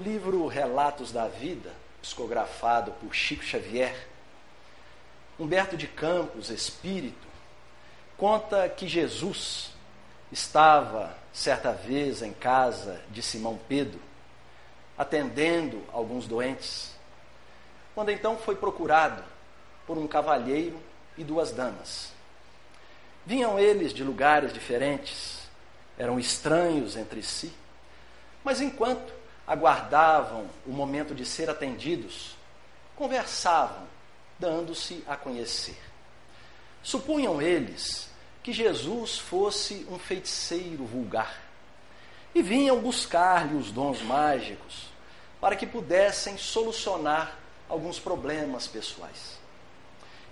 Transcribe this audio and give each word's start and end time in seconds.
livro 0.00 0.46
Relatos 0.46 1.12
da 1.12 1.28
Vida, 1.28 1.72
psicografado 2.00 2.92
por 2.92 3.14
Chico 3.14 3.44
Xavier, 3.44 4.08
Humberto 5.38 5.76
de 5.76 5.86
Campos, 5.86 6.50
espírito, 6.50 7.28
conta 8.16 8.68
que 8.68 8.88
Jesus 8.88 9.70
estava 10.32 11.16
certa 11.32 11.72
vez 11.72 12.22
em 12.22 12.32
casa 12.32 13.00
de 13.10 13.22
Simão 13.22 13.58
Pedro, 13.68 14.00
atendendo 14.96 15.82
alguns 15.92 16.26
doentes, 16.26 16.94
quando 17.94 18.10
então 18.10 18.36
foi 18.36 18.56
procurado 18.56 19.22
por 19.86 19.96
um 19.98 20.06
cavalheiro 20.06 20.78
e 21.16 21.24
duas 21.24 21.52
damas. 21.52 22.12
Vinham 23.26 23.58
eles 23.58 23.92
de 23.92 24.02
lugares 24.02 24.52
diferentes, 24.52 25.40
eram 25.98 26.18
estranhos 26.18 26.96
entre 26.96 27.22
si, 27.22 27.52
mas 28.42 28.60
enquanto 28.60 29.19
aguardavam 29.50 30.48
o 30.64 30.70
momento 30.70 31.12
de 31.12 31.26
ser 31.26 31.50
atendidos, 31.50 32.36
conversavam 32.94 33.84
dando-se 34.38 35.02
a 35.08 35.16
conhecer. 35.16 35.76
Supunham 36.84 37.42
eles 37.42 38.08
que 38.44 38.52
Jesus 38.52 39.18
fosse 39.18 39.84
um 39.90 39.98
feiticeiro 39.98 40.84
vulgar 40.84 41.36
e 42.32 42.40
vinham 42.42 42.80
buscar-lhe 42.80 43.56
os 43.56 43.72
dons 43.72 44.00
mágicos 44.02 44.86
para 45.40 45.56
que 45.56 45.66
pudessem 45.66 46.38
solucionar 46.38 47.36
alguns 47.68 47.98
problemas 47.98 48.68
pessoais. 48.68 49.36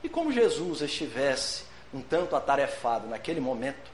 E 0.01 0.09
como 0.09 0.31
Jesus 0.31 0.81
estivesse 0.81 1.65
um 1.93 2.01
tanto 2.01 2.37
atarefado 2.37 3.09
naquele 3.09 3.41
momento, 3.41 3.91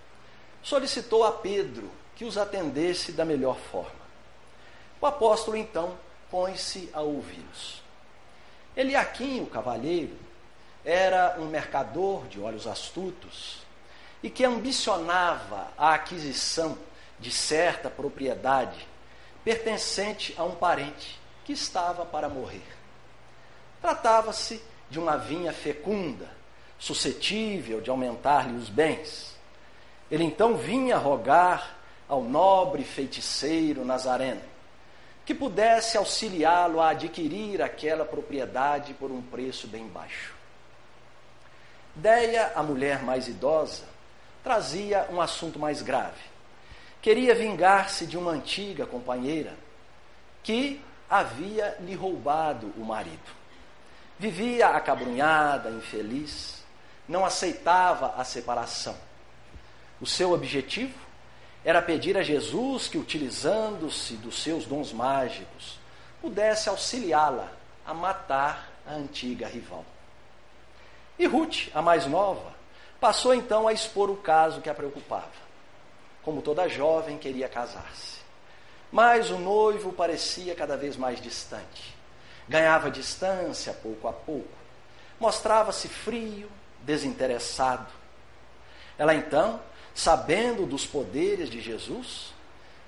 solicitou 0.62 1.24
a 1.24 1.32
Pedro 1.32 1.90
que 2.14 2.27
os 2.27 2.36
atendesse 2.36 3.10
da 3.10 3.24
melhor 3.24 3.56
forma. 3.56 4.03
O 5.05 5.06
apóstolo 5.06 5.55
então 5.55 5.98
põe-se 6.30 6.88
a 6.94 7.02
ouvi-los. 7.02 7.83
Eliaquim, 8.74 9.42
o 9.42 9.46
cavalheiro, 9.46 10.16
era 10.83 11.36
um 11.38 11.44
mercador 11.44 12.27
de 12.27 12.41
olhos 12.41 12.66
astutos 12.66 13.58
e 14.22 14.30
que 14.30 14.46
ambicionava 14.46 15.69
a 15.77 15.92
aquisição 15.92 16.78
de 17.20 17.30
certa 17.30 17.91
propriedade 17.91 18.88
pertencente 19.44 20.34
a 20.38 20.44
um 20.44 20.55
parente 20.55 21.20
que 21.44 21.52
estava 21.52 22.06
para 22.06 22.30
morrer. 22.30 22.64
Tratava-se 23.83 24.62
de 24.89 24.98
uma 24.98 25.18
vinha 25.18 25.52
fecunda, 25.52 26.30
suscetível 26.78 27.83
de 27.83 27.91
aumentar-lhe 27.91 28.56
os 28.56 28.70
bens. 28.70 29.36
Ele 30.11 30.24
então 30.24 30.56
vinha 30.56 30.96
rogar 30.96 31.77
ao 32.08 32.22
nobre 32.22 32.84
feiticeiro 32.84 33.84
Nazareno 33.84 34.53
que 35.25 35.34
pudesse 35.34 35.97
auxiliá-lo 35.97 36.80
a 36.80 36.91
adquirir 36.91 37.62
aquela 37.62 38.05
propriedade 38.05 38.92
por 38.94 39.11
um 39.11 39.22
preço 39.22 39.67
bem 39.67 39.86
baixo. 39.89 40.34
Deia, 41.94 42.53
a 42.55 42.62
mulher 42.62 43.03
mais 43.03 43.28
idosa, 43.28 43.84
trazia 44.42 45.06
um 45.11 45.20
assunto 45.20 45.58
mais 45.58 45.80
grave. 45.80 46.20
Queria 47.00 47.34
vingar-se 47.34 48.06
de 48.06 48.19
uma 48.19 48.33
antiga 48.33 48.86
companheira 48.86 49.55
que 50.42 50.83
havia 51.08 51.77
lhe 51.80 51.95
roubado 51.95 52.72
o 52.77 52.84
marido. 52.84 53.45
Vivia 54.19 54.69
acabrunhada, 54.69 55.70
infeliz, 55.70 56.62
não 57.08 57.25
aceitava 57.25 58.14
a 58.17 58.25
separação. 58.25 58.97
O 60.00 60.06
seu 60.06 60.33
objetivo 60.33 61.03
era 61.64 61.80
pedir 61.80 62.16
a 62.18 62.22
Jesus 62.22 62.89
que, 62.89 62.98
utilizando-se 62.98 64.14
dos 64.16 64.42
seus 64.42 64.66
dons 64.66 64.92
mágicos, 64.92 65.78
pudesse 66.20 66.68
auxiliá-la 66.68 67.50
a 67.86 67.94
matar 67.94 68.68
a 68.86 68.92
antiga 68.92 69.46
rival. 69.46 69.84
E 71.18 71.27
Ruth, 71.27 71.68
a 71.74 71.80
mais 71.80 72.06
nova, 72.06 72.52
passou 73.00 73.34
então 73.34 73.66
a 73.66 73.72
expor 73.72 74.11
o 74.11 74.16
caso 74.16 74.61
que 74.61 74.68
a 74.68 74.74
preocupava. 74.74 75.44
Como 76.22 76.42
toda 76.42 76.68
jovem, 76.68 77.18
queria 77.18 77.48
casar-se. 77.48 78.18
Mas 78.92 79.30
o 79.30 79.39
noivo 79.39 79.92
parecia 79.92 80.55
cada 80.55 80.77
vez 80.77 80.96
mais 80.96 81.20
distante. 81.20 81.94
Ganhava 82.48 82.90
distância 82.90 83.72
pouco 83.72 84.06
a 84.06 84.12
pouco. 84.12 84.48
Mostrava-se 85.18 85.89
frio, 85.89 86.50
desinteressado. 86.80 87.86
Ela 88.98 89.14
então 89.14 89.60
sabendo 89.94 90.66
dos 90.66 90.84
poderes 90.84 91.48
de 91.48 91.60
Jesus, 91.60 92.34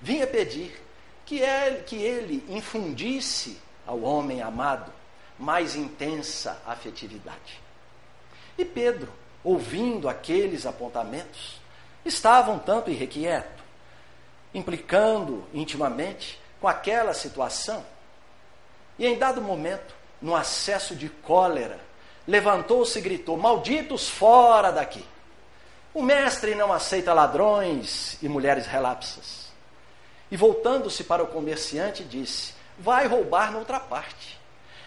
vinha 0.01 0.27
pedir 0.27 0.83
que 1.25 1.39
ele, 1.39 1.83
que 1.83 1.97
ele 1.97 2.45
infundisse 2.49 3.59
ao 3.87 4.01
homem 4.03 4.43
amado 4.43 4.93
mais 5.39 5.77
intensa 5.77 6.61
afetividade. 6.67 7.61
E 8.59 8.65
Pedro, 8.65 9.13
ouvindo 9.45 10.09
aqueles 10.09 10.67
apontamentos, 10.67 11.61
estava 12.05 12.51
um 12.51 12.59
tanto 12.59 12.91
irrequieto, 12.91 13.63
implicando 14.55 15.45
intimamente 15.53 16.41
com 16.61 16.67
aquela 16.67 17.13
situação. 17.13 17.85
E 18.99 19.07
em 19.07 19.19
dado 19.19 19.43
momento, 19.43 19.95
no 20.23 20.35
acesso 20.35 20.97
de 20.97 21.09
cólera, 21.09 21.79
levantou-se 22.27 22.99
e 22.99 23.03
gritou: 23.03 23.37
Malditos 23.37 24.09
fora 24.09 24.73
daqui! 24.73 25.05
O 25.97 26.03
mestre 26.03 26.55
não 26.55 26.75
aceita 26.75 27.15
ladrões 27.15 28.19
e 28.23 28.29
mulheres 28.29 28.67
relapsas. 28.67 29.47
E 30.31 30.37
voltando-se 30.37 31.03
para 31.05 31.25
o 31.25 31.27
comerciante, 31.27 32.05
disse: 32.05 32.53
Vai 32.79 33.07
roubar 33.07 33.51
noutra 33.51 33.81
parte, 33.81 34.39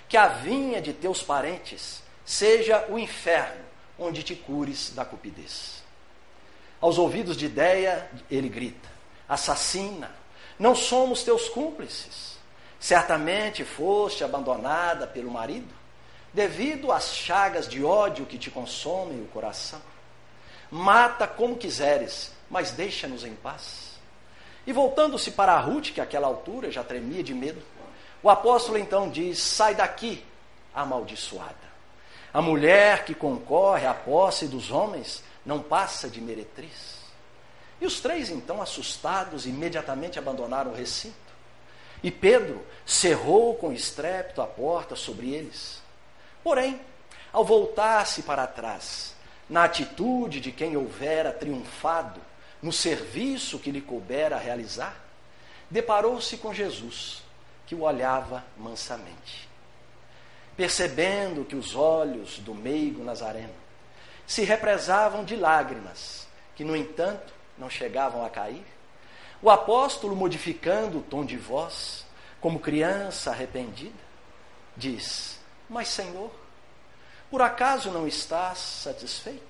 que 0.07 0.15
a 0.15 0.27
vinha 0.27 0.79
de 0.79 0.93
teus 0.93 1.23
parentes 1.23 2.03
seja 2.23 2.85
o 2.89 2.99
inferno, 2.99 3.65
onde 3.97 4.21
te 4.21 4.35
cures 4.35 4.91
da 4.91 5.03
cupidez. 5.03 5.81
Aos 6.79 6.99
ouvidos 6.99 7.35
de 7.35 7.47
Ideia, 7.47 8.07
ele 8.29 8.47
grita: 8.47 8.87
Assassina, 9.27 10.11
não 10.59 10.75
somos 10.75 11.23
teus 11.23 11.49
cúmplices. 11.49 12.37
Certamente 12.79 13.65
foste 13.65 14.23
abandonada 14.23 15.07
pelo 15.07 15.31
marido, 15.31 15.73
devido 16.31 16.91
às 16.91 17.15
chagas 17.15 17.67
de 17.67 17.83
ódio 17.83 18.27
que 18.27 18.37
te 18.37 18.51
consomem 18.51 19.19
o 19.23 19.27
coração. 19.29 19.88
Mata 20.71 21.27
como 21.27 21.57
quiseres, 21.57 22.31
mas 22.49 22.71
deixa-nos 22.71 23.23
em 23.23 23.33
paz. 23.35 23.99
E 24.67 24.73
voltando-se 24.73 25.31
para 25.31 25.59
Ruth, 25.59 25.91
que 25.93 26.01
àquela 26.01 26.27
altura 26.27 26.69
já 26.71 26.83
tremia 26.83 27.23
de 27.23 27.33
medo, 27.33 27.61
o 28.21 28.29
apóstolo 28.29 28.77
então 28.77 29.09
diz: 29.09 29.39
Sai 29.39 29.73
daqui, 29.73 30.23
amaldiçoada. 30.73 31.69
A 32.33 32.41
mulher 32.41 33.05
que 33.05 33.15
concorre 33.15 33.87
à 33.87 33.93
posse 33.93 34.47
dos 34.47 34.69
homens 34.69 35.23
não 35.45 35.59
passa 35.61 36.07
de 36.07 36.21
meretriz. 36.21 36.99
E 37.81 37.85
os 37.85 37.99
três, 37.99 38.29
então, 38.29 38.61
assustados, 38.61 39.45
imediatamente 39.45 40.19
abandonaram 40.19 40.71
o 40.71 40.75
recinto. 40.75 41.15
E 42.03 42.11
Pedro 42.11 42.63
cerrou 42.85 43.55
com 43.55 43.73
estrépito 43.73 44.41
a 44.41 44.45
porta 44.47 44.95
sobre 44.95 45.33
eles. 45.33 45.81
Porém, 46.43 46.79
ao 47.31 47.43
voltar-se 47.43 48.23
para 48.23 48.45
trás, 48.47 49.15
na 49.49 49.63
atitude 49.63 50.39
de 50.39 50.51
quem 50.51 50.77
houvera 50.77 51.31
triunfado 51.31 52.21
no 52.61 52.71
serviço 52.71 53.57
que 53.57 53.71
lhe 53.71 53.81
coubera 53.81 54.37
realizar, 54.37 54.95
deparou-se 55.69 56.37
com 56.37 56.53
Jesus, 56.53 57.23
que 57.65 57.73
o 57.73 57.81
olhava 57.81 58.43
mansamente. 58.57 59.47
Percebendo 60.55 61.45
que 61.45 61.55
os 61.55 61.75
olhos 61.75 62.39
do 62.39 62.53
meigo 62.53 63.03
Nazareno 63.03 63.55
se 64.27 64.43
represavam 64.43 65.23
de 65.23 65.35
lágrimas, 65.35 66.27
que, 66.55 66.63
no 66.63 66.75
entanto, 66.75 67.33
não 67.57 67.69
chegavam 67.69 68.25
a 68.25 68.29
cair, 68.29 68.65
o 69.41 69.49
apóstolo, 69.49 70.15
modificando 70.15 70.99
o 70.99 71.01
tom 71.01 71.23
de 71.23 71.37
voz, 71.37 72.05
como 72.41 72.59
criança 72.59 73.31
arrependida, 73.31 73.95
diz: 74.75 75.39
Mas, 75.69 75.87
Senhor, 75.87 76.29
por 77.31 77.41
acaso 77.41 77.89
não 77.91 78.07
estás 78.07 78.57
satisfeito? 78.57 79.48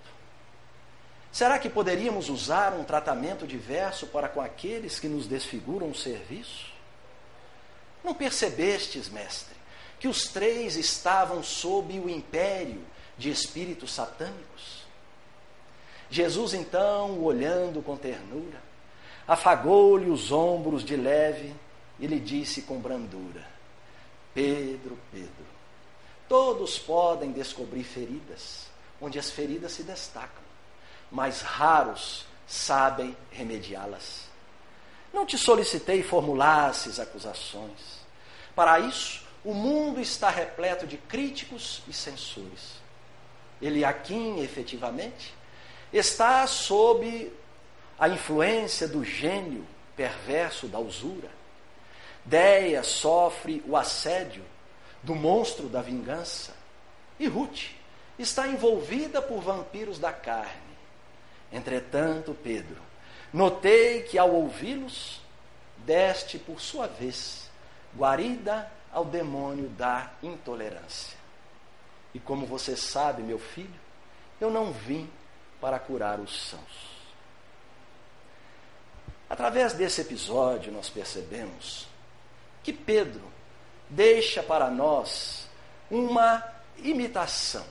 Será 1.31 1.59
que 1.59 1.69
poderíamos 1.69 2.29
usar 2.29 2.73
um 2.73 2.83
tratamento 2.83 3.45
diverso 3.45 4.07
para 4.07 4.27
com 4.27 4.41
aqueles 4.41 4.99
que 4.99 5.07
nos 5.07 5.27
desfiguram 5.27 5.89
o 5.89 5.95
serviço? 5.95 6.73
Não 8.03 8.13
percebestes, 8.13 9.09
mestre, 9.09 9.55
que 9.99 10.07
os 10.07 10.23
três 10.23 10.75
estavam 10.75 11.43
sob 11.43 11.99
o 11.99 12.09
império 12.09 12.83
de 13.17 13.29
espíritos 13.29 13.93
satânicos? 13.93 14.79
Jesus, 16.09 16.53
então, 16.53 17.21
olhando 17.21 17.83
com 17.83 17.95
ternura, 17.95 18.61
afagou-lhe 19.27 20.09
os 20.09 20.31
ombros 20.31 20.83
de 20.83 20.95
leve 20.95 21.53
e 21.99 22.07
lhe 22.07 22.19
disse 22.19 22.63
com 22.63 22.79
brandura: 22.79 23.45
Pedro, 24.33 24.97
Pedro, 25.11 25.59
Todos 26.29 26.77
podem 26.77 27.31
descobrir 27.31 27.83
feridas, 27.83 28.67
onde 29.01 29.17
as 29.17 29.31
feridas 29.31 29.71
se 29.71 29.81
destacam, 29.81 30.38
mas 31.11 31.41
raros 31.41 32.25
sabem 32.47 33.15
remediá-las. 33.31 34.27
Não 35.13 35.25
te 35.25 35.37
solicitei 35.37 36.03
formulasses 36.03 36.99
acusações, 36.99 37.99
Para 38.55 38.79
isso, 38.79 39.23
o 39.43 39.53
mundo 39.53 40.01
está 40.01 40.29
repleto 40.29 40.85
de 40.85 40.97
críticos 40.97 41.81
e 41.87 41.93
censores. 41.93 42.79
Eliakim, 43.61 44.39
efetivamente, 44.41 45.33
está 45.93 46.45
sob 46.45 47.31
a 47.97 48.09
influência 48.09 48.87
do 48.87 49.03
gênio 49.03 49.65
perverso 49.95 50.67
da 50.67 50.79
usura. 50.79 51.29
Deia 52.25 52.83
sofre 52.83 53.63
o 53.65 53.75
assédio 53.75 54.43
do 55.01 55.15
monstro 55.15 55.67
da 55.67 55.81
vingança. 55.81 56.53
E 57.19 57.27
Ruth 57.27 57.71
está 58.17 58.47
envolvida 58.47 59.21
por 59.21 59.41
vampiros 59.41 59.99
da 59.99 60.11
carne. 60.11 60.68
Entretanto, 61.51 62.35
Pedro, 62.43 62.81
notei 63.33 64.03
que 64.03 64.17
ao 64.17 64.31
ouvi-los, 64.31 65.21
deste 65.77 66.37
por 66.37 66.59
sua 66.59 66.87
vez 66.87 67.49
guarida 67.95 68.69
ao 68.91 69.05
demônio 69.05 69.69
da 69.69 70.11
intolerância. 70.21 71.17
E 72.13 72.19
como 72.19 72.45
você 72.45 72.75
sabe, 72.75 73.21
meu 73.21 73.39
filho, 73.39 73.79
eu 74.39 74.49
não 74.49 74.71
vim 74.71 75.09
para 75.61 75.79
curar 75.79 76.19
os 76.19 76.49
sãos. 76.49 76.89
Através 79.29 79.73
desse 79.73 80.01
episódio, 80.01 80.71
nós 80.71 80.89
percebemos 80.89 81.87
que 82.63 82.73
Pedro 82.73 83.21
deixa 83.89 84.41
para 84.41 84.69
nós 84.69 85.47
uma 85.89 86.43
imitação 86.77 87.65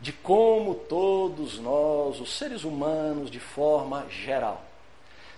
de 0.00 0.12
como 0.12 0.74
todos 0.74 1.58
nós, 1.58 2.20
os 2.20 2.36
seres 2.36 2.64
humanos, 2.64 3.30
de 3.30 3.38
forma 3.38 4.06
geral, 4.08 4.64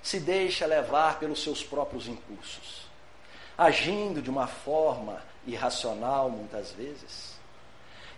se 0.02 0.20
deixa 0.20 0.66
levar 0.66 1.18
pelos 1.18 1.42
seus 1.42 1.64
próprios 1.64 2.06
impulsos, 2.06 2.86
agindo 3.58 4.22
de 4.22 4.30
uma 4.30 4.46
forma 4.46 5.22
irracional 5.46 6.30
muitas 6.30 6.70
vezes. 6.72 7.36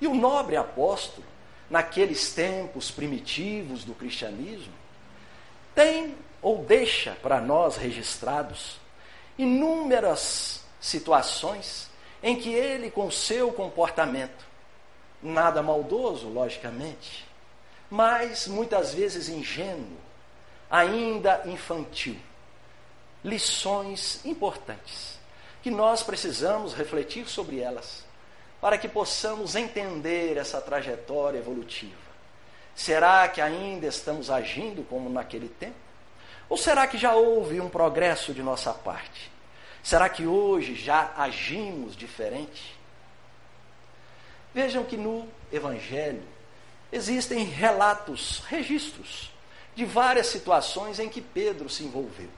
E 0.00 0.06
o 0.06 0.14
nobre 0.14 0.56
apóstolo, 0.56 1.26
naqueles 1.70 2.32
tempos 2.32 2.90
primitivos 2.90 3.84
do 3.84 3.94
cristianismo, 3.94 4.72
tem 5.74 6.14
ou 6.42 6.58
deixa 6.58 7.16
para 7.22 7.40
nós 7.40 7.76
registrados 7.76 8.78
inúmeras 9.38 10.62
situações 10.78 11.90
em 12.22 12.36
que 12.36 12.50
ele, 12.52 12.90
com 12.90 13.10
seu 13.10 13.52
comportamento, 13.52 14.53
nada 15.24 15.62
maldoso, 15.62 16.28
logicamente, 16.28 17.26
mas 17.90 18.46
muitas 18.46 18.94
vezes 18.94 19.28
ingênuo, 19.28 19.96
ainda 20.70 21.42
infantil, 21.46 22.16
lições 23.24 24.24
importantes 24.24 25.18
que 25.62 25.70
nós 25.70 26.02
precisamos 26.02 26.74
refletir 26.74 27.26
sobre 27.26 27.60
elas 27.60 28.04
para 28.60 28.76
que 28.76 28.88
possamos 28.88 29.56
entender 29.56 30.36
essa 30.36 30.60
trajetória 30.60 31.38
evolutiva. 31.38 32.04
Será 32.74 33.26
que 33.28 33.40
ainda 33.40 33.86
estamos 33.86 34.30
agindo 34.30 34.86
como 34.88 35.08
naquele 35.08 35.48
tempo? 35.48 35.76
Ou 36.48 36.56
será 36.56 36.86
que 36.86 36.98
já 36.98 37.14
houve 37.14 37.60
um 37.60 37.68
progresso 37.68 38.34
de 38.34 38.42
nossa 38.42 38.72
parte? 38.74 39.30
Será 39.82 40.08
que 40.08 40.26
hoje 40.26 40.74
já 40.74 41.12
agimos 41.16 41.96
diferente? 41.96 42.78
Vejam 44.54 44.84
que 44.84 44.96
no 44.96 45.28
Evangelho 45.52 46.22
existem 46.92 47.44
relatos, 47.44 48.40
registros 48.46 49.32
de 49.74 49.84
várias 49.84 50.28
situações 50.28 51.00
em 51.00 51.08
que 51.08 51.20
Pedro 51.20 51.68
se 51.68 51.82
envolveu. 51.82 52.28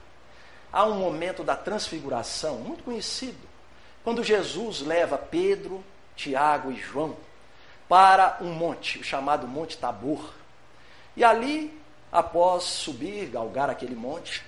Há 0.73 0.83
um 0.85 0.95
momento 0.95 1.43
da 1.43 1.55
transfiguração 1.55 2.57
muito 2.57 2.83
conhecido, 2.83 3.37
quando 4.03 4.23
Jesus 4.23 4.81
leva 4.81 5.17
Pedro, 5.17 5.83
Tiago 6.15 6.71
e 6.71 6.75
João 6.75 7.15
para 7.87 8.37
um 8.41 8.51
monte, 8.51 8.97
o 8.97 9.03
chamado 9.03 9.47
Monte 9.47 9.77
Tabor. 9.77 10.33
E 11.15 11.23
ali 11.23 11.79
após 12.11 12.63
subir, 12.63 13.27
galgar 13.27 13.69
aquele 13.69 13.95
monte, 13.95 14.43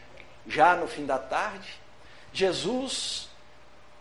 já 0.47 0.75
no 0.75 0.87
fim 0.87 1.05
da 1.05 1.19
tarde, 1.19 1.79
Jesus 2.33 3.29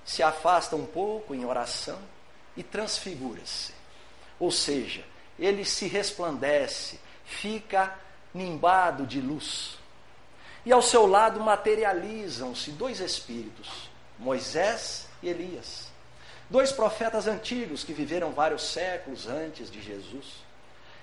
se 0.05 0.23
afasta 0.23 0.75
um 0.75 0.87
pouco 0.87 1.35
em 1.35 1.45
oração 1.45 1.99
e 2.59 2.63
transfigura-se. 2.65 3.73
Ou 4.39 4.51
seja, 4.51 5.05
ele 5.39 5.65
se 5.65 5.87
resplandece, 5.87 6.99
fica 7.25 7.97
nimbado 8.35 9.07
de 9.07 9.21
luz. 9.21 9.79
E 10.67 10.73
ao 10.73 10.83
seu 10.83 11.07
lado 11.07 11.41
materializam-se 11.41 12.73
dois 12.73 12.99
espíritos, 12.99 13.89
Moisés 14.19 15.09
e 15.23 15.29
Elias. 15.29 15.89
Dois 16.51 16.73
profetas 16.73 17.29
antigos 17.29 17.85
que 17.85 17.93
viveram 17.93 18.33
vários 18.33 18.65
séculos 18.65 19.29
antes 19.29 19.71
de 19.71 19.81
Jesus. 19.81 20.27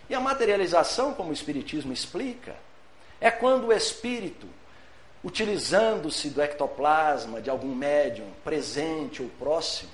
E 0.10 0.13
a 0.13 0.19
materialização, 0.19 1.13
como 1.13 1.30
o 1.30 1.34
Espiritismo 1.34 1.94
explica, 1.94 2.56
é 3.22 3.31
quando 3.31 3.68
o 3.68 3.74
espírito, 3.74 4.48
utilizando-se 5.24 6.30
do 6.30 6.42
ectoplasma 6.42 7.42
de 7.42 7.50
algum 7.50 7.74
médium 7.74 8.30
presente 8.44 9.22
ou 9.22 9.30
próximo, 9.40 9.92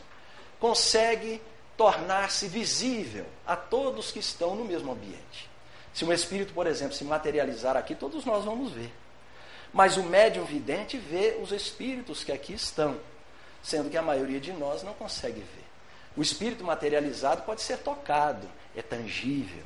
consegue 0.59 1.41
tornar-se 1.81 2.47
visível 2.47 3.25
a 3.43 3.55
todos 3.55 4.11
que 4.11 4.19
estão 4.19 4.55
no 4.55 4.63
mesmo 4.63 4.91
ambiente. 4.91 5.49
Se 5.91 6.05
um 6.05 6.13
espírito, 6.13 6.53
por 6.53 6.67
exemplo, 6.67 6.93
se 6.93 7.03
materializar 7.03 7.75
aqui, 7.75 7.95
todos 7.95 8.23
nós 8.23 8.45
vamos 8.45 8.71
ver. 8.71 8.93
Mas 9.73 9.97
o 9.97 10.03
médium 10.03 10.45
vidente 10.45 10.99
vê 10.99 11.39
os 11.41 11.51
espíritos 11.51 12.23
que 12.23 12.31
aqui 12.31 12.53
estão, 12.53 12.99
sendo 13.63 13.89
que 13.89 13.97
a 13.97 14.01
maioria 14.03 14.39
de 14.39 14.53
nós 14.53 14.83
não 14.83 14.93
consegue 14.93 15.39
ver. 15.39 15.65
O 16.15 16.21
espírito 16.21 16.63
materializado 16.63 17.41
pode 17.41 17.63
ser 17.63 17.79
tocado, 17.79 18.47
é 18.75 18.83
tangível. 18.83 19.63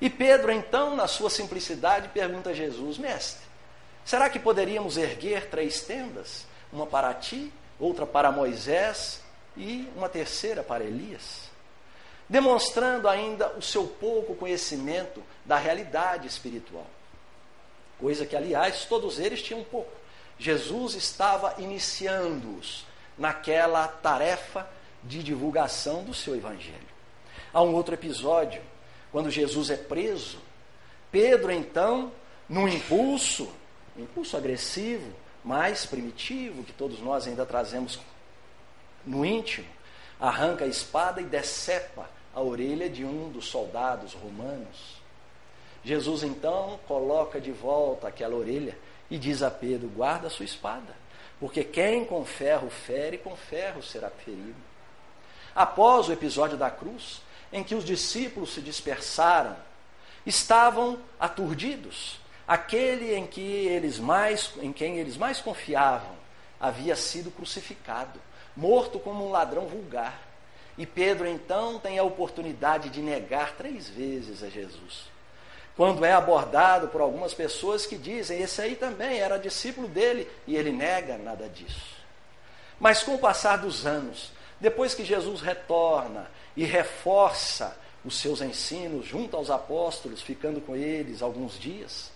E 0.00 0.08
Pedro, 0.08 0.52
então, 0.52 0.94
na 0.94 1.08
sua 1.08 1.30
simplicidade, 1.30 2.10
pergunta 2.10 2.50
a 2.50 2.54
Jesus: 2.54 2.96
Mestre, 2.96 3.42
será 4.04 4.30
que 4.30 4.38
poderíamos 4.38 4.96
erguer 4.96 5.50
três 5.50 5.82
tendas? 5.82 6.46
Uma 6.72 6.86
para 6.86 7.12
ti, 7.12 7.52
outra 7.76 8.06
para 8.06 8.30
Moisés 8.30 9.19
e 9.56 9.88
uma 9.96 10.08
terceira 10.08 10.62
para 10.62 10.84
Elias? 10.84 11.50
Demonstrando 12.28 13.08
ainda 13.08 13.48
o 13.56 13.62
seu 13.62 13.86
pouco 13.86 14.34
conhecimento 14.34 15.22
da 15.44 15.56
realidade 15.56 16.26
espiritual. 16.26 16.86
Coisa 17.98 18.24
que, 18.24 18.36
aliás, 18.36 18.84
todos 18.84 19.18
eles 19.18 19.42
tinham 19.42 19.62
pouco. 19.64 19.92
Jesus 20.38 20.94
estava 20.94 21.54
iniciando-os 21.58 22.86
naquela 23.18 23.86
tarefa 23.86 24.68
de 25.02 25.22
divulgação 25.22 26.02
do 26.02 26.14
seu 26.14 26.34
evangelho. 26.34 26.88
Há 27.52 27.62
um 27.62 27.74
outro 27.74 27.94
episódio 27.94 28.62
quando 29.10 29.30
Jesus 29.30 29.70
é 29.70 29.76
preso, 29.76 30.38
Pedro, 31.10 31.50
então, 31.50 32.12
num 32.48 32.68
impulso, 32.68 33.50
impulso 33.96 34.36
agressivo, 34.36 35.12
mais 35.44 35.84
primitivo, 35.84 36.62
que 36.62 36.72
todos 36.72 37.00
nós 37.00 37.26
ainda 37.26 37.44
trazemos 37.44 37.98
no 39.06 39.24
íntimo, 39.24 39.66
arranca 40.18 40.64
a 40.64 40.68
espada 40.68 41.20
e 41.20 41.24
decepa 41.24 42.08
a 42.34 42.40
orelha 42.40 42.88
de 42.88 43.04
um 43.04 43.30
dos 43.30 43.46
soldados 43.46 44.12
romanos. 44.12 45.00
Jesus 45.84 46.22
então 46.22 46.78
coloca 46.86 47.40
de 47.40 47.50
volta 47.50 48.08
aquela 48.08 48.36
orelha 48.36 48.76
e 49.10 49.18
diz 49.18 49.42
a 49.42 49.50
Pedro: 49.50 49.88
guarda 49.88 50.26
a 50.26 50.30
sua 50.30 50.44
espada, 50.44 50.94
porque 51.38 51.64
quem 51.64 52.04
com 52.04 52.24
ferro 52.24 52.70
fere, 52.70 53.18
com 53.18 53.34
ferro 53.34 53.82
será 53.82 54.10
ferido. 54.10 54.54
Após 55.54 56.08
o 56.08 56.12
episódio 56.12 56.56
da 56.56 56.70
cruz, 56.70 57.22
em 57.52 57.64
que 57.64 57.74
os 57.74 57.84
discípulos 57.84 58.54
se 58.54 58.60
dispersaram, 58.60 59.56
estavam 60.24 60.98
aturdidos. 61.18 62.20
Aquele 62.46 63.14
em 63.14 63.26
que 63.26 63.40
eles 63.40 63.98
mais, 63.98 64.52
em 64.60 64.72
quem 64.72 64.98
eles 64.98 65.16
mais 65.16 65.40
confiavam, 65.40 66.16
havia 66.60 66.94
sido 66.94 67.30
crucificado, 67.30 68.20
morto 68.56 68.98
como 68.98 69.26
um 69.26 69.30
ladrão 69.30 69.66
vulgar. 69.66 70.20
E 70.76 70.86
Pedro 70.86 71.26
então 71.26 71.78
tem 71.78 71.98
a 71.98 72.02
oportunidade 72.02 72.88
de 72.88 73.02
negar 73.02 73.56
três 73.56 73.88
vezes 73.88 74.42
a 74.42 74.48
Jesus. 74.48 75.10
Quando 75.76 76.04
é 76.04 76.12
abordado 76.12 76.88
por 76.88 77.00
algumas 77.00 77.32
pessoas 77.32 77.86
que 77.86 77.96
dizem, 77.96 78.40
esse 78.40 78.60
aí 78.60 78.76
também 78.76 79.18
era 79.18 79.38
discípulo 79.38 79.88
dele, 79.88 80.28
e 80.46 80.56
ele 80.56 80.72
nega 80.72 81.16
nada 81.16 81.48
disso. 81.48 81.96
Mas 82.78 83.02
com 83.02 83.14
o 83.14 83.18
passar 83.18 83.58
dos 83.58 83.86
anos, 83.86 84.32
depois 84.58 84.94
que 84.94 85.04
Jesus 85.04 85.40
retorna 85.40 86.30
e 86.56 86.64
reforça 86.64 87.76
os 88.04 88.18
seus 88.18 88.40
ensinos 88.40 89.06
junto 89.06 89.36
aos 89.36 89.50
apóstolos, 89.50 90.22
ficando 90.22 90.60
com 90.60 90.74
eles 90.74 91.22
alguns 91.22 91.58
dias, 91.58 92.10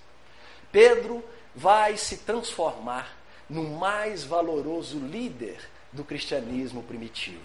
Pedro 0.72 1.22
vai 1.54 1.96
se 1.96 2.18
transformar 2.18 3.16
no 3.48 3.62
mais 3.62 4.24
valoroso 4.24 4.98
líder 4.98 5.58
do 5.94 6.04
cristianismo 6.04 6.82
primitivo, 6.82 7.40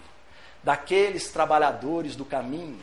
daqueles 0.62 1.30
trabalhadores 1.30 2.16
do 2.16 2.24
caminho 2.24 2.80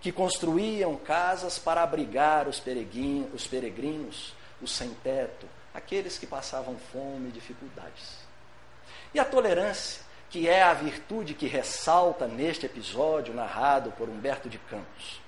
que 0.00 0.12
construíam 0.12 0.94
casas 0.96 1.58
para 1.58 1.82
abrigar 1.82 2.46
os 2.46 2.60
peregrinos, 2.60 3.34
os, 3.34 3.46
peregrinos, 3.46 4.34
os 4.62 4.70
sem-teto, 4.70 5.48
aqueles 5.74 6.18
que 6.18 6.26
passavam 6.26 6.76
fome 6.92 7.28
e 7.28 7.32
dificuldades. 7.32 8.18
E 9.12 9.18
a 9.18 9.24
tolerância 9.24 10.06
que 10.28 10.48
é 10.48 10.62
a 10.62 10.74
virtude 10.74 11.34
que 11.34 11.46
ressalta 11.46 12.26
neste 12.26 12.66
episódio 12.66 13.32
narrado 13.32 13.92
por 13.92 14.08
Humberto 14.08 14.48
de 14.48 14.58
Campos, 14.58 15.20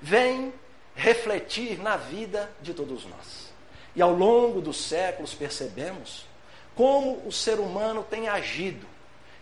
vem 0.00 0.52
refletir 0.94 1.78
na 1.80 1.96
vida 1.96 2.50
de 2.62 2.72
todos 2.72 3.04
nós. 3.04 3.52
E 3.94 4.02
ao 4.02 4.12
longo 4.12 4.60
dos 4.60 4.84
séculos 4.84 5.34
percebemos 5.34 6.26
como 6.74 7.22
o 7.26 7.32
ser 7.32 7.58
humano 7.58 8.04
tem 8.08 8.28
agido 8.28 8.86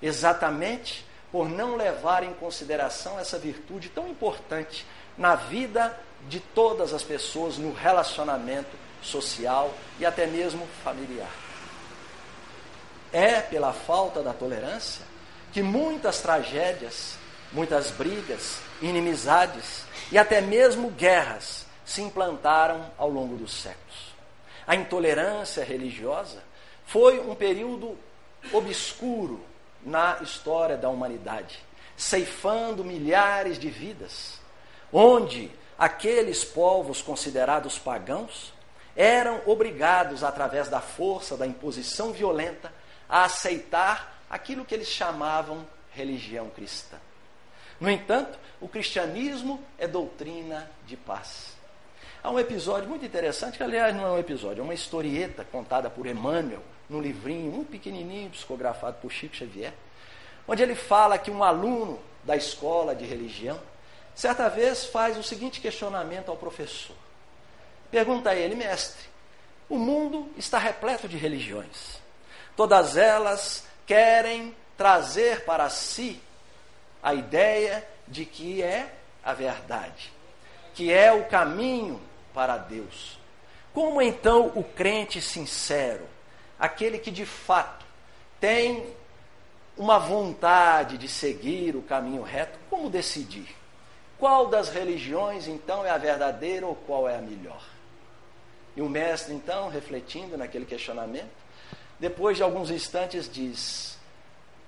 exatamente 0.03 1.07
por 1.31 1.49
não 1.49 1.77
levar 1.77 2.23
em 2.23 2.35
consideração 2.35 3.19
essa 3.19 3.39
virtude 3.39 3.89
tão 3.89 4.09
importante 4.09 4.85
na 5.17 5.35
vida 5.35 5.99
de 6.29 6.41
todas 6.41 6.93
as 6.93 7.03
pessoas, 7.03 7.57
no 7.57 7.73
relacionamento 7.73 8.77
social 9.01 9.73
e 9.99 10.05
até 10.05 10.27
mesmo 10.27 10.67
familiar. 10.85 11.31
É 13.13 13.41
pela 13.41 13.73
falta 13.73 14.23
da 14.23 14.33
tolerância 14.33 15.05
que 15.53 15.63
muitas 15.63 16.21
tragédias, 16.21 17.17
muitas 17.53 17.91
brigas, 17.91 18.59
inimizades 18.81 19.85
e 20.11 20.19
até 20.19 20.41
mesmo 20.41 20.91
guerras 20.91 21.67
se 21.85 22.01
implantaram 22.01 22.91
ao 22.97 23.11
longo 23.11 23.37
dos 23.37 23.53
séculos. 23.53 24.13
A 24.67 24.75
intolerância 24.77 25.65
religiosa 25.65 26.43
foi 26.87 27.21
um 27.21 27.35
período 27.35 27.99
obscuro 28.53 29.45
na 29.85 30.19
história 30.23 30.77
da 30.77 30.89
humanidade, 30.89 31.59
ceifando 31.97 32.85
milhares 32.85 33.59
de 33.59 33.69
vidas, 33.69 34.41
onde 34.93 35.51
aqueles 35.79 36.45
povos 36.45 37.03
considerados 37.03 37.79
pagãos 37.79 38.53
eram 38.95 39.41
obrigados, 39.47 40.23
através 40.23 40.69
da 40.69 40.81
força, 40.81 41.37
da 41.37 41.47
imposição 41.47 42.13
violenta, 42.13 42.73
a 43.09 43.25
aceitar 43.25 44.23
aquilo 44.29 44.65
que 44.65 44.75
eles 44.75 44.89
chamavam 44.89 45.67
religião 45.93 46.49
cristã. 46.51 46.97
No 47.81 47.91
entanto, 47.91 48.39
o 48.61 48.69
cristianismo 48.69 49.63
é 49.79 49.89
doutrina 49.89 50.71
de 50.87 50.97
paz. 50.97 51.53
Há 52.23 52.31
um 52.31 52.39
episódio 52.39 52.89
muito 52.89 53.05
interessante, 53.05 53.57
que 53.57 53.65
aliás 53.65 53.95
não 53.95 54.07
é 54.07 54.11
um 54.11 54.19
episódio, 54.19 54.61
é 54.61 54.65
uma 54.65 54.75
historieta 54.75 55.45
contada 55.45 55.91
por 55.91 56.07
Emmanuel, 56.07 56.63
num 56.89 57.01
livrinho 57.01 57.61
um 57.61 57.65
pequenininho, 57.65 58.31
psicografado 58.31 58.99
por 59.01 59.11
Chico 59.11 59.37
Xavier, 59.37 59.73
onde 60.47 60.63
ele 60.63 60.75
fala 60.75 61.19
que 61.19 61.31
um 61.31 61.43
aluno 61.43 62.01
da 62.25 62.37
escola 62.37 62.95
de 62.95 63.05
religião, 63.05 63.59
certa 64.15 64.49
vez 64.49 64.85
faz 64.85 65.17
o 65.17 65.23
seguinte 65.23 65.61
questionamento 65.61 66.31
ao 66.31 66.37
professor. 66.37 66.97
Pergunta 67.91 68.31
a 68.31 68.35
ele, 68.35 68.55
mestre, 68.55 69.09
o 69.69 69.79
mundo 69.79 70.31
está 70.37 70.59
repleto 70.59 71.09
de 71.09 71.17
religiões. 71.17 72.01
Todas 72.57 72.97
elas 72.97 73.65
querem 73.87 74.55
trazer 74.77 75.45
para 75.45 75.69
si 75.71 76.21
a 77.03 77.15
ideia 77.15 77.87
de 78.07 78.25
que 78.25 78.63
é 78.63 78.95
a 79.25 79.33
verdade, 79.33 80.13
que 80.75 80.93
é 80.93 81.13
o 81.13 81.25
caminho 81.25 82.01
para 82.35 82.57
Deus. 82.57 83.19
Como 83.73 84.03
então 84.03 84.53
o 84.55 84.63
crente 84.63 85.21
sincero, 85.21 86.07
aquele 86.63 86.97
que 86.97 87.11
de 87.11 87.27
fato 87.27 87.85
tem 88.41 88.87
uma 89.77 89.99
vontade 89.99 90.97
de 90.97 91.09
seguir 91.09 91.75
o 91.75 91.83
caminho 91.83 92.23
reto, 92.23 92.57
como 92.71 92.89
decidir? 92.89 93.53
Qual 94.17 94.47
das 94.47 94.69
religiões 94.69 95.49
então 95.49 95.85
é 95.85 95.91
a 95.91 95.99
verdadeira 95.99 96.65
ou 96.65 96.77
qual 96.77 97.09
é 97.09 97.17
a 97.17 97.21
melhor? 97.21 97.61
E 98.77 98.81
o 98.81 98.89
mestre 98.89 99.35
então, 99.35 99.69
refletindo 99.69 100.39
naquele 100.39 100.65
questionamento, 100.65 101.33
depois 101.99 102.37
de 102.37 102.45
alguns 102.45 102.71
instantes 102.71 103.29
diz: 103.29 103.99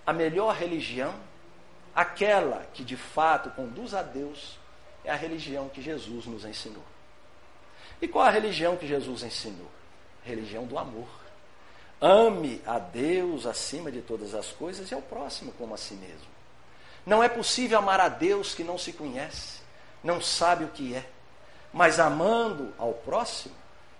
a 0.04 0.12
melhor 0.12 0.56
religião, 0.56 1.14
aquela 1.94 2.66
que 2.74 2.82
de 2.82 2.96
fato 2.96 3.50
conduz 3.50 3.94
a 3.94 4.02
Deus, 4.02 4.58
é 5.04 5.12
a 5.12 5.16
religião 5.16 5.68
que 5.68 5.80
Jesus 5.80 6.26
nos 6.26 6.44
ensinou. 6.44 6.82
E 8.02 8.08
qual 8.08 8.26
a 8.26 8.30
religião 8.30 8.76
que 8.76 8.88
Jesus 8.88 9.22
ensinou? 9.22 9.70
Religião 10.24 10.64
do 10.64 10.76
amor. 10.76 11.23
Ame 12.06 12.60
a 12.66 12.78
Deus 12.78 13.46
acima 13.46 13.90
de 13.90 14.02
todas 14.02 14.34
as 14.34 14.48
coisas 14.48 14.90
e 14.90 14.94
ao 14.94 15.00
próximo 15.00 15.52
como 15.52 15.72
a 15.72 15.78
si 15.78 15.94
mesmo. 15.94 16.26
Não 17.06 17.22
é 17.22 17.30
possível 17.30 17.78
amar 17.78 17.98
a 17.98 18.10
Deus 18.10 18.54
que 18.54 18.62
não 18.62 18.76
se 18.76 18.92
conhece, 18.92 19.62
não 20.02 20.20
sabe 20.20 20.64
o 20.64 20.68
que 20.68 20.94
é, 20.94 21.08
mas 21.72 21.98
amando 21.98 22.74
ao 22.76 22.92
próximo, 22.92 23.54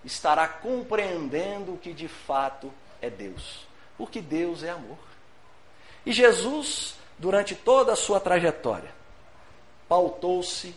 estará 0.04 0.46
compreendendo 0.46 1.73
o 1.73 1.78
que 1.78 1.94
de 1.94 2.06
fato 2.06 2.70
é 3.00 3.08
Deus, 3.08 3.66
porque 3.96 4.20
Deus 4.20 4.62
é 4.62 4.68
amor. 4.68 4.99
E 6.04 6.12
Jesus, 6.12 6.96
durante 7.18 7.54
toda 7.54 7.94
a 7.94 7.96
sua 7.96 8.20
trajetória, 8.20 8.94
pautou-se 9.88 10.75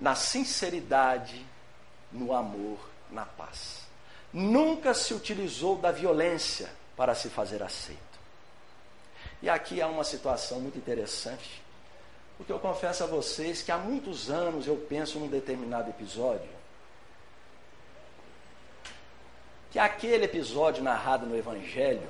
na 0.00 0.14
sinceridade, 0.14 1.44
no 2.12 2.32
amor, 2.32 2.78
na 3.10 3.24
paz 3.24 3.81
nunca 4.32 4.94
se 4.94 5.12
utilizou 5.12 5.76
da 5.76 5.92
violência 5.92 6.70
para 6.96 7.14
se 7.14 7.28
fazer 7.28 7.62
aceito. 7.62 8.00
E 9.42 9.50
aqui 9.50 9.82
há 9.82 9.88
uma 9.88 10.04
situação 10.04 10.60
muito 10.60 10.78
interessante, 10.78 11.62
porque 12.36 12.52
eu 12.52 12.58
confesso 12.58 13.04
a 13.04 13.06
vocês 13.06 13.60
que 13.60 13.72
há 13.72 13.76
muitos 13.76 14.30
anos 14.30 14.66
eu 14.66 14.76
penso 14.76 15.18
num 15.18 15.28
determinado 15.28 15.90
episódio, 15.90 16.48
que 19.70 19.78
aquele 19.78 20.24
episódio 20.24 20.82
narrado 20.82 21.26
no 21.26 21.36
Evangelho 21.36 22.08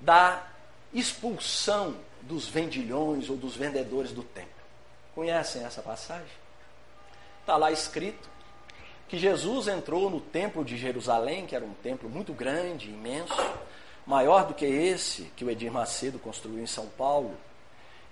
da 0.00 0.46
expulsão 0.92 1.96
dos 2.22 2.48
vendilhões 2.48 3.28
ou 3.28 3.36
dos 3.36 3.54
vendedores 3.54 4.12
do 4.12 4.22
templo. 4.22 4.50
Conhecem 5.14 5.64
essa 5.64 5.82
passagem? 5.82 6.26
Está 7.40 7.56
lá 7.56 7.70
escrito 7.70 8.28
que 9.08 9.18
Jesus 9.18 9.68
entrou 9.68 10.10
no 10.10 10.20
templo 10.20 10.64
de 10.64 10.76
Jerusalém, 10.76 11.46
que 11.46 11.56
era 11.56 11.64
um 11.64 11.72
templo 11.74 12.10
muito 12.10 12.32
grande, 12.32 12.90
imenso, 12.90 13.34
maior 14.06 14.46
do 14.46 14.54
que 14.54 14.66
esse 14.66 15.24
que 15.34 15.44
o 15.44 15.50
Edir 15.50 15.72
Macedo 15.72 16.18
construiu 16.18 16.62
em 16.62 16.66
São 16.66 16.86
Paulo. 16.86 17.34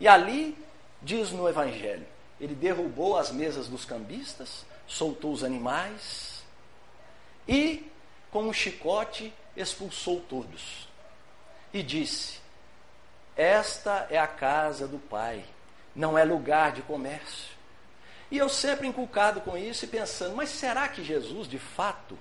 E 0.01 0.09
ali, 0.09 0.57
diz 1.03 1.33
no 1.33 1.49
Evangelho, 1.49 2.07
ele 2.41 2.55
derrubou 2.55 3.17
as 3.17 3.31
mesas 3.31 3.69
dos 3.69 3.85
cambistas, 3.85 4.65
soltou 4.87 5.33
os 5.33 5.45
animais 5.45 6.43
e, 7.47 7.91
com 8.31 8.45
um 8.45 8.53
chicote, 8.53 9.33
expulsou 9.57 10.21
todos. 10.21 10.89
E 11.73 11.83
disse: 11.83 12.41
Esta 13.37 14.07
é 14.11 14.19
a 14.19 14.27
casa 14.27 14.89
do 14.89 14.99
Pai, 14.99 15.45
não 15.95 16.17
é 16.17 16.25
lugar 16.25 16.73
de 16.73 16.83
comércio. 16.83 17.56
E 18.31 18.39
eu 18.39 18.49
sempre 18.49 18.87
inculcado 18.87 19.41
com 19.41 19.57
isso 19.57 19.85
e 19.85 19.89
pensando, 19.89 20.35
mas 20.35 20.51
será 20.51 20.89
que 20.89 21.05
Jesus, 21.05 21.49
de 21.49 21.59
fato, 21.59 22.19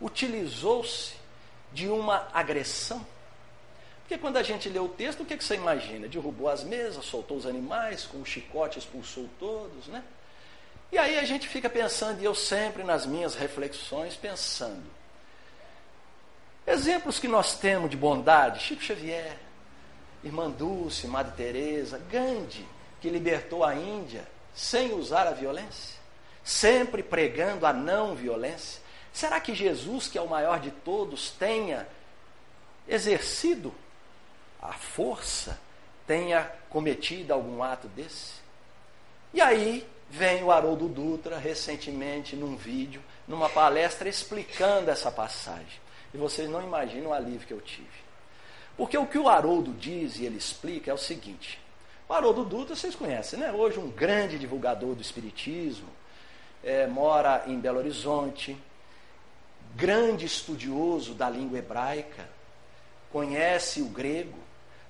utilizou-se 0.00 1.14
de 1.72 1.88
uma 1.88 2.28
agressão? 2.32 3.04
Porque 4.00 4.16
quando 4.18 4.38
a 4.38 4.42
gente 4.42 4.68
lê 4.68 4.78
o 4.78 4.88
texto, 4.88 5.22
o 5.22 5.24
que, 5.24 5.36
que 5.36 5.44
você 5.44 5.54
imagina? 5.54 6.08
Derrubou 6.08 6.48
as 6.48 6.64
mesas, 6.64 7.04
soltou 7.04 7.36
os 7.36 7.46
animais, 7.46 8.04
com 8.06 8.18
o 8.18 8.20
um 8.22 8.24
chicote 8.24 8.78
expulsou 8.78 9.28
todos, 9.38 9.86
né? 9.88 10.02
E 10.90 10.98
aí 10.98 11.18
a 11.18 11.24
gente 11.24 11.48
fica 11.48 11.70
pensando, 11.70 12.20
e 12.20 12.24
eu 12.24 12.34
sempre 12.34 12.82
nas 12.82 13.06
minhas 13.06 13.34
reflexões 13.34 14.14
pensando. 14.14 14.84
Exemplos 16.66 17.18
que 17.18 17.28
nós 17.28 17.58
temos 17.58 17.90
de 17.90 17.96
bondade, 17.96 18.60
Chico 18.60 18.82
Xavier, 18.82 19.36
Irmã 20.22 20.50
Dulce, 20.50 21.06
Madre 21.06 21.32
Teresa, 21.36 21.98
Gandhi, 22.10 22.66
que 23.00 23.08
libertou 23.08 23.64
a 23.64 23.74
Índia 23.74 24.26
sem 24.54 24.92
usar 24.92 25.26
a 25.26 25.32
violência? 25.32 26.00
Sempre 26.44 27.02
pregando 27.02 27.66
a 27.66 27.72
não 27.72 28.14
violência? 28.14 28.80
Será 29.12 29.40
que 29.40 29.54
Jesus, 29.54 30.08
que 30.08 30.18
é 30.18 30.22
o 30.22 30.28
maior 30.28 30.58
de 30.58 30.70
todos, 30.70 31.30
tenha 31.30 31.86
exercido 32.88 33.72
a 34.60 34.72
força, 34.72 35.58
tenha 36.06 36.50
cometido 36.70 37.32
algum 37.32 37.62
ato 37.62 37.88
desse? 37.88 38.42
E 39.34 39.40
aí 39.40 39.86
vem 40.10 40.42
o 40.42 40.50
Haroldo 40.50 40.88
Dutra, 40.88 41.38
recentemente, 41.38 42.36
num 42.36 42.56
vídeo, 42.56 43.02
numa 43.26 43.48
palestra, 43.48 44.08
explicando 44.08 44.90
essa 44.90 45.10
passagem. 45.10 45.80
E 46.12 46.18
vocês 46.18 46.48
não 46.48 46.62
imaginam 46.62 47.10
o 47.10 47.14
alívio 47.14 47.46
que 47.46 47.54
eu 47.54 47.60
tive. 47.60 48.02
Porque 48.76 48.96
o 48.96 49.06
que 49.06 49.18
o 49.18 49.28
Haroldo 49.28 49.72
diz 49.72 50.18
e 50.18 50.26
ele 50.26 50.36
explica 50.36 50.90
é 50.90 50.94
o 50.94 50.98
seguinte: 50.98 51.58
o 52.12 52.14
Haroldo 52.14 52.44
Dutra, 52.44 52.76
vocês 52.76 52.94
conhecem, 52.94 53.38
né? 53.38 53.50
Hoje 53.50 53.78
um 53.78 53.90
grande 53.90 54.38
divulgador 54.38 54.94
do 54.94 55.00
Espiritismo, 55.00 55.88
é, 56.62 56.86
mora 56.86 57.44
em 57.46 57.58
Belo 57.58 57.78
Horizonte, 57.78 58.54
grande 59.74 60.26
estudioso 60.26 61.14
da 61.14 61.30
língua 61.30 61.58
hebraica, 61.58 62.28
conhece 63.10 63.80
o 63.80 63.86
grego, 63.86 64.38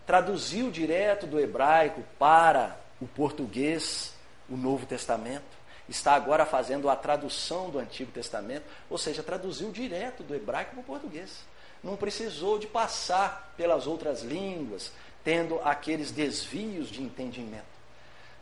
traduziu 0.05 0.69
direto 0.69 1.25
do 1.25 1.39
hebraico 1.39 2.03
para 2.19 2.77
o 3.01 3.07
português 3.07 4.13
o 4.51 4.57
Novo 4.57 4.85
Testamento, 4.85 5.45
está 5.89 6.15
agora 6.15 6.45
fazendo 6.45 6.91
a 6.91 6.97
tradução 6.97 7.71
do 7.71 7.79
Antigo 7.79 8.11
Testamento, 8.11 8.65
ou 8.91 8.99
seja, 8.99 9.23
traduziu 9.23 9.71
direto 9.71 10.25
do 10.25 10.35
hebraico 10.35 10.73
para 10.73 10.81
o 10.81 10.85
português. 10.85 11.45
Não 11.85 11.97
precisou 11.97 12.59
de 12.59 12.67
passar 12.67 13.55
pelas 13.57 13.87
outras 13.87 14.23
línguas, 14.23 14.91
tendo 15.25 15.61
aqueles 15.63 16.11
desvios 16.11 16.91
de 16.91 17.03
entendimento. 17.03 17.73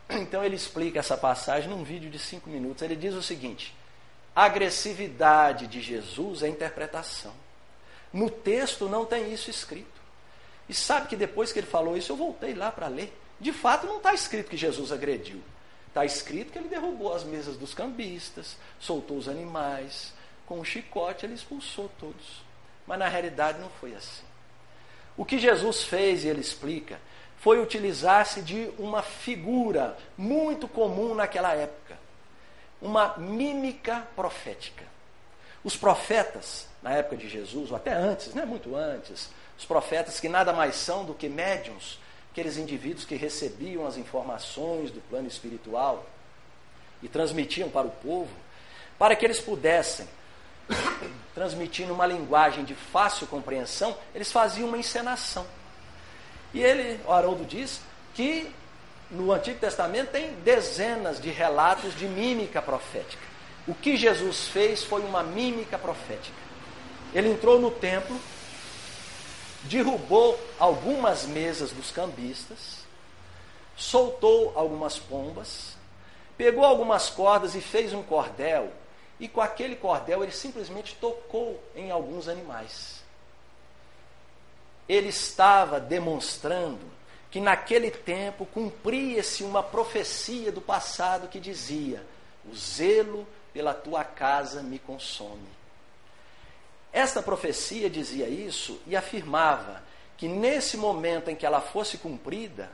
Então 0.11 0.43
ele 0.43 0.55
explica 0.55 0.99
essa 0.99 1.15
passagem 1.15 1.69
num 1.69 1.83
vídeo 1.83 2.09
de 2.09 2.19
cinco 2.19 2.49
minutos. 2.49 2.81
Ele 2.81 2.95
diz 2.95 3.13
o 3.13 3.23
seguinte: 3.23 3.73
a 4.35 4.43
agressividade 4.45 5.67
de 5.67 5.81
Jesus 5.81 6.43
é 6.43 6.47
interpretação. 6.47 7.33
No 8.11 8.29
texto 8.29 8.89
não 8.89 9.05
tem 9.05 9.33
isso 9.33 9.49
escrito. 9.49 10.01
E 10.67 10.73
sabe 10.73 11.07
que 11.07 11.15
depois 11.15 11.51
que 11.51 11.59
ele 11.59 11.67
falou 11.67 11.97
isso, 11.97 12.11
eu 12.11 12.17
voltei 12.17 12.53
lá 12.53 12.71
para 12.71 12.87
ler. 12.87 13.13
De 13.39 13.51
fato, 13.51 13.87
não 13.87 13.97
está 13.97 14.13
escrito 14.13 14.49
que 14.49 14.57
Jesus 14.57 14.91
agrediu. 14.91 15.41
Está 15.87 16.05
escrito 16.05 16.51
que 16.51 16.57
ele 16.57 16.69
derrubou 16.69 17.13
as 17.13 17.23
mesas 17.23 17.57
dos 17.57 17.73
cambistas, 17.73 18.55
soltou 18.79 19.17
os 19.17 19.27
animais, 19.27 20.13
com 20.45 20.59
um 20.59 20.63
chicote 20.63 21.25
ele 21.25 21.33
expulsou 21.33 21.91
todos. 21.99 22.43
Mas 22.87 22.99
na 22.99 23.09
realidade 23.09 23.59
não 23.59 23.69
foi 23.69 23.93
assim. 23.93 24.23
O 25.17 25.25
que 25.25 25.37
Jesus 25.37 25.83
fez, 25.83 26.23
e 26.23 26.27
ele 26.27 26.41
explica, 26.41 26.99
foi 27.37 27.59
utilizar-se 27.59 28.41
de 28.41 28.71
uma 28.77 29.01
figura 29.01 29.97
muito 30.17 30.67
comum 30.67 31.15
naquela 31.15 31.53
época, 31.53 31.97
uma 32.81 33.17
mímica 33.17 34.07
profética. 34.15 34.85
Os 35.63 35.75
profetas, 35.75 36.67
na 36.81 36.93
época 36.93 37.17
de 37.17 37.27
Jesus, 37.27 37.71
ou 37.71 37.77
até 37.77 37.93
antes, 37.93 38.33
né, 38.33 38.45
muito 38.45 38.75
antes, 38.75 39.29
os 39.57 39.65
profetas 39.65 40.19
que 40.19 40.29
nada 40.29 40.53
mais 40.53 40.75
são 40.75 41.03
do 41.05 41.13
que 41.13 41.29
médiums, 41.29 41.99
aqueles 42.31 42.57
indivíduos 42.57 43.05
que 43.05 43.15
recebiam 43.15 43.85
as 43.85 43.97
informações 43.97 44.89
do 44.89 45.01
plano 45.01 45.27
espiritual 45.27 46.05
e 47.03 47.07
transmitiam 47.07 47.69
para 47.69 47.87
o 47.87 47.91
povo, 47.91 48.31
para 48.97 49.15
que 49.15 49.25
eles 49.25 49.39
pudessem 49.39 50.07
transmitir 51.33 51.87
numa 51.87 52.05
linguagem 52.05 52.63
de 52.63 52.75
fácil 52.75 53.27
compreensão, 53.27 53.97
eles 54.13 54.31
faziam 54.31 54.67
uma 54.67 54.77
encenação. 54.77 55.45
E 56.53 56.61
ele, 56.61 56.99
o 57.05 57.11
Haroldo 57.11 57.45
diz, 57.45 57.81
que 58.13 58.49
no 59.09 59.31
Antigo 59.31 59.59
Testamento 59.59 60.11
tem 60.11 60.33
dezenas 60.43 61.19
de 61.19 61.29
relatos 61.29 61.95
de 61.95 62.07
mímica 62.07 62.61
profética. 62.61 63.23
O 63.67 63.73
que 63.73 63.95
Jesus 63.95 64.47
fez 64.47 64.83
foi 64.83 65.01
uma 65.01 65.21
mímica 65.21 65.77
profética. 65.77 66.37
Ele 67.13 67.29
entrou 67.29 67.59
no 67.59 67.69
templo, 67.69 68.19
derrubou 69.63 70.39
algumas 70.57 71.25
mesas 71.25 71.71
dos 71.71 71.91
cambistas, 71.91 72.79
soltou 73.75 74.53
algumas 74.55 74.97
pombas, 74.97 75.75
pegou 76.37 76.65
algumas 76.65 77.09
cordas 77.09 77.53
e 77.53 77.61
fez 77.61 77.93
um 77.93 78.01
cordel 78.01 78.71
e 79.21 79.27
com 79.27 79.39
aquele 79.39 79.75
cordel 79.75 80.23
ele 80.23 80.31
simplesmente 80.31 80.95
tocou 80.95 81.63
em 81.75 81.91
alguns 81.91 82.27
animais. 82.27 83.03
Ele 84.89 85.09
estava 85.09 85.79
demonstrando 85.79 86.81
que 87.29 87.39
naquele 87.39 87.91
tempo 87.91 88.47
cumpria-se 88.47 89.43
uma 89.43 89.61
profecia 89.61 90.51
do 90.51 90.59
passado 90.59 91.27
que 91.27 91.39
dizia: 91.39 92.03
O 92.51 92.55
zelo 92.55 93.27
pela 93.53 93.75
tua 93.75 94.03
casa 94.03 94.63
me 94.63 94.79
consome. 94.79 95.47
Esta 96.91 97.21
profecia 97.21 97.91
dizia 97.91 98.27
isso 98.27 98.81
e 98.87 98.95
afirmava 98.95 99.83
que 100.17 100.27
nesse 100.27 100.77
momento 100.77 101.29
em 101.29 101.35
que 101.35 101.45
ela 101.45 101.61
fosse 101.61 101.99
cumprida, 101.99 102.71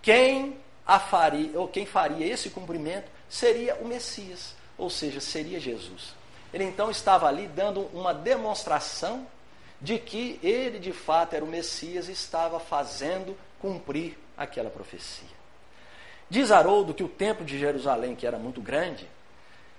quem 0.00 0.58
a 0.86 0.98
faria, 0.98 1.60
ou 1.60 1.68
quem 1.68 1.84
faria 1.84 2.26
esse 2.26 2.48
cumprimento 2.48 3.10
seria 3.28 3.74
o 3.76 3.84
Messias 3.86 4.61
ou 4.76 4.90
seja, 4.90 5.20
seria 5.20 5.60
Jesus. 5.60 6.14
Ele 6.52 6.64
então 6.64 6.90
estava 6.90 7.26
ali 7.26 7.46
dando 7.46 7.88
uma 7.92 8.12
demonstração 8.12 9.26
de 9.80 9.98
que 9.98 10.38
ele 10.42 10.78
de 10.78 10.92
fato 10.92 11.34
era 11.34 11.44
o 11.44 11.48
Messias 11.48 12.08
e 12.08 12.12
estava 12.12 12.60
fazendo 12.60 13.36
cumprir 13.60 14.18
aquela 14.36 14.70
profecia. 14.70 15.42
Diz 16.28 16.50
Haroldo 16.50 16.94
que 16.94 17.02
o 17.02 17.08
templo 17.08 17.44
de 17.44 17.58
Jerusalém, 17.58 18.14
que 18.14 18.26
era 18.26 18.38
muito 18.38 18.60
grande, 18.60 19.08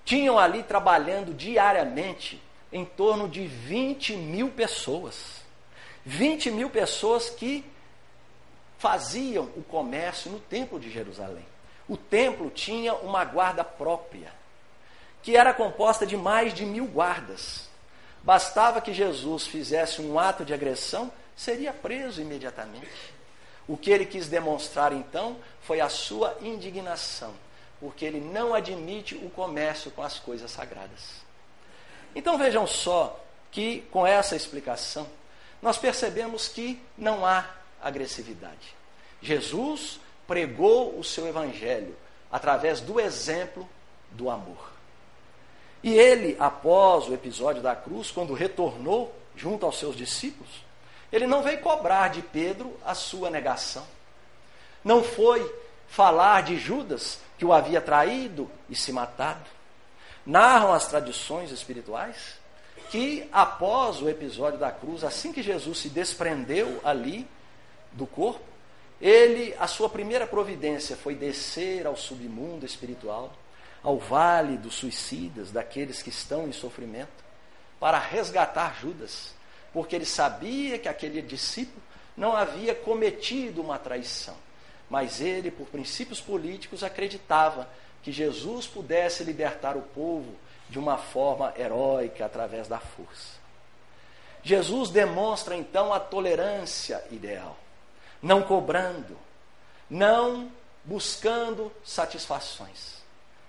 tinham 0.03 0.37
ali 0.37 0.63
trabalhando 0.63 1.33
diariamente 1.33 2.41
em 2.71 2.83
torno 2.83 3.29
de 3.29 3.45
20 3.45 4.15
mil 4.17 4.49
pessoas. 4.49 5.41
20 6.05 6.51
mil 6.51 6.69
pessoas 6.69 7.29
que 7.29 7.63
faziam 8.77 9.45
o 9.55 9.63
comércio 9.63 10.29
no 10.29 10.39
templo 10.39 10.79
de 10.79 10.91
Jerusalém. 10.91 11.45
O 11.87 11.95
templo 11.95 12.49
tinha 12.49 12.93
uma 12.95 13.23
guarda 13.23 13.63
própria 13.63 14.31
que 15.23 15.37
era 15.37 15.53
composta 15.53 16.05
de 16.05 16.17
mais 16.17 16.53
de 16.53 16.65
mil 16.65 16.85
guardas. 16.85 17.69
Bastava 18.21 18.81
que 18.81 18.93
Jesus 18.93 19.47
fizesse 19.47 20.01
um 20.01 20.19
ato 20.19 20.45
de 20.45 20.53
agressão, 20.53 21.11
seria 21.35 21.73
preso 21.73 22.21
imediatamente. 22.21 23.13
O 23.67 23.77
que 23.77 23.89
ele 23.89 24.05
quis 24.05 24.27
demonstrar 24.27 24.91
então 24.91 25.37
foi 25.61 25.79
a 25.79 25.87
sua 25.87 26.37
indignação, 26.41 27.33
porque 27.79 28.03
ele 28.03 28.19
não 28.19 28.53
admite 28.53 29.15
o 29.15 29.29
comércio 29.29 29.89
com 29.91 30.03
as 30.03 30.19
coisas 30.19 30.51
sagradas. 30.51 31.23
Então 32.13 32.37
vejam 32.37 32.67
só 32.67 33.19
que 33.49 33.81
com 33.91 34.05
essa 34.05 34.35
explicação 34.35 35.07
nós 35.61 35.77
percebemos 35.77 36.49
que 36.49 36.81
não 36.97 37.25
há 37.25 37.49
agressividade. 37.81 38.75
Jesus 39.21 39.99
pregou 40.27 40.99
o 40.99 41.03
seu 41.03 41.25
evangelho 41.27 41.95
através 42.29 42.81
do 42.81 42.99
exemplo 42.99 43.67
do 44.11 44.29
amor. 44.29 44.72
E 45.83 45.93
ele, 45.93 46.37
após 46.39 47.09
o 47.09 47.13
episódio 47.13 47.61
da 47.61 47.75
cruz, 47.75 48.09
quando 48.09 48.33
retornou 48.33 49.13
junto 49.35 49.65
aos 49.65 49.77
seus 49.77 49.97
discípulos, 49.97 50.63
ele 51.11 51.27
não 51.27 51.43
veio 51.43 51.59
cobrar 51.59 52.07
de 52.07 52.21
Pedro 52.21 52.75
a 52.85 52.95
sua 52.95 53.29
negação. 53.29 53.85
Não 54.83 55.03
foi 55.03 55.53
falar 55.87 56.41
de 56.43 56.57
Judas, 56.57 57.19
que 57.37 57.45
o 57.45 57.51
havia 57.51 57.81
traído 57.81 58.49
e 58.69 58.75
se 58.75 58.91
matado. 58.91 59.45
Narram 60.25 60.71
as 60.71 60.87
tradições 60.87 61.51
espirituais 61.51 62.35
que, 62.89 63.27
após 63.31 64.01
o 64.01 64.09
episódio 64.09 64.57
da 64.57 64.71
cruz, 64.71 65.03
assim 65.03 65.33
que 65.33 65.43
Jesus 65.43 65.79
se 65.79 65.89
desprendeu 65.89 66.79
ali 66.83 67.27
do 67.91 68.07
corpo, 68.07 68.41
ele, 69.01 69.53
a 69.59 69.67
sua 69.67 69.89
primeira 69.89 70.25
providência 70.25 70.95
foi 70.95 71.13
descer 71.13 71.85
ao 71.85 71.97
submundo 71.97 72.65
espiritual 72.65 73.33
ao 73.83 73.97
vale 73.97 74.57
dos 74.57 74.75
suicidas, 74.75 75.51
daqueles 75.51 76.01
que 76.01 76.09
estão 76.09 76.47
em 76.47 76.53
sofrimento, 76.53 77.23
para 77.79 77.99
resgatar 77.99 78.79
Judas, 78.79 79.33
porque 79.73 79.95
ele 79.95 80.05
sabia 80.05 80.79
que 80.79 80.87
aquele 80.87 81.21
discípulo 81.21 81.81
não 82.15 82.35
havia 82.35 82.73
cometido 82.73 83.61
uma 83.61 83.77
traição, 83.77 84.35
mas 84.89 85.19
ele, 85.19 85.51
por 85.51 85.67
princípios 85.67 86.21
políticos, 86.21 86.83
acreditava 86.83 87.67
que 88.01 88.11
Jesus 88.11 88.67
pudesse 88.67 89.23
libertar 89.23 89.75
o 89.75 89.81
povo 89.81 90.33
de 90.69 90.79
uma 90.79 90.97
forma 90.97 91.53
heróica 91.57 92.25
através 92.25 92.67
da 92.67 92.79
força. 92.79 93.41
Jesus 94.43 94.89
demonstra 94.89 95.55
então 95.55 95.93
a 95.93 95.99
tolerância 95.99 97.03
ideal, 97.11 97.57
não 98.21 98.43
cobrando, 98.43 99.17
não 99.89 100.51
buscando 100.83 101.71
satisfações. 101.83 103.02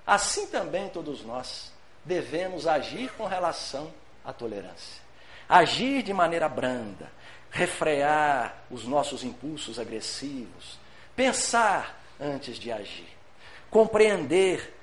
Assim 0.06 0.46
também 0.46 0.88
todos 0.88 1.24
nós 1.24 1.72
devemos 2.04 2.66
agir 2.66 3.10
com 3.12 3.26
relação 3.26 3.92
à 4.24 4.32
tolerância. 4.32 5.02
Agir 5.48 6.02
de 6.02 6.12
maneira 6.12 6.48
branda, 6.48 7.10
refrear 7.50 8.54
os 8.70 8.84
nossos 8.84 9.24
impulsos 9.24 9.78
agressivos, 9.78 10.78
pensar 11.16 12.00
antes 12.20 12.58
de 12.58 12.70
agir, 12.70 13.08
compreender 13.70 14.74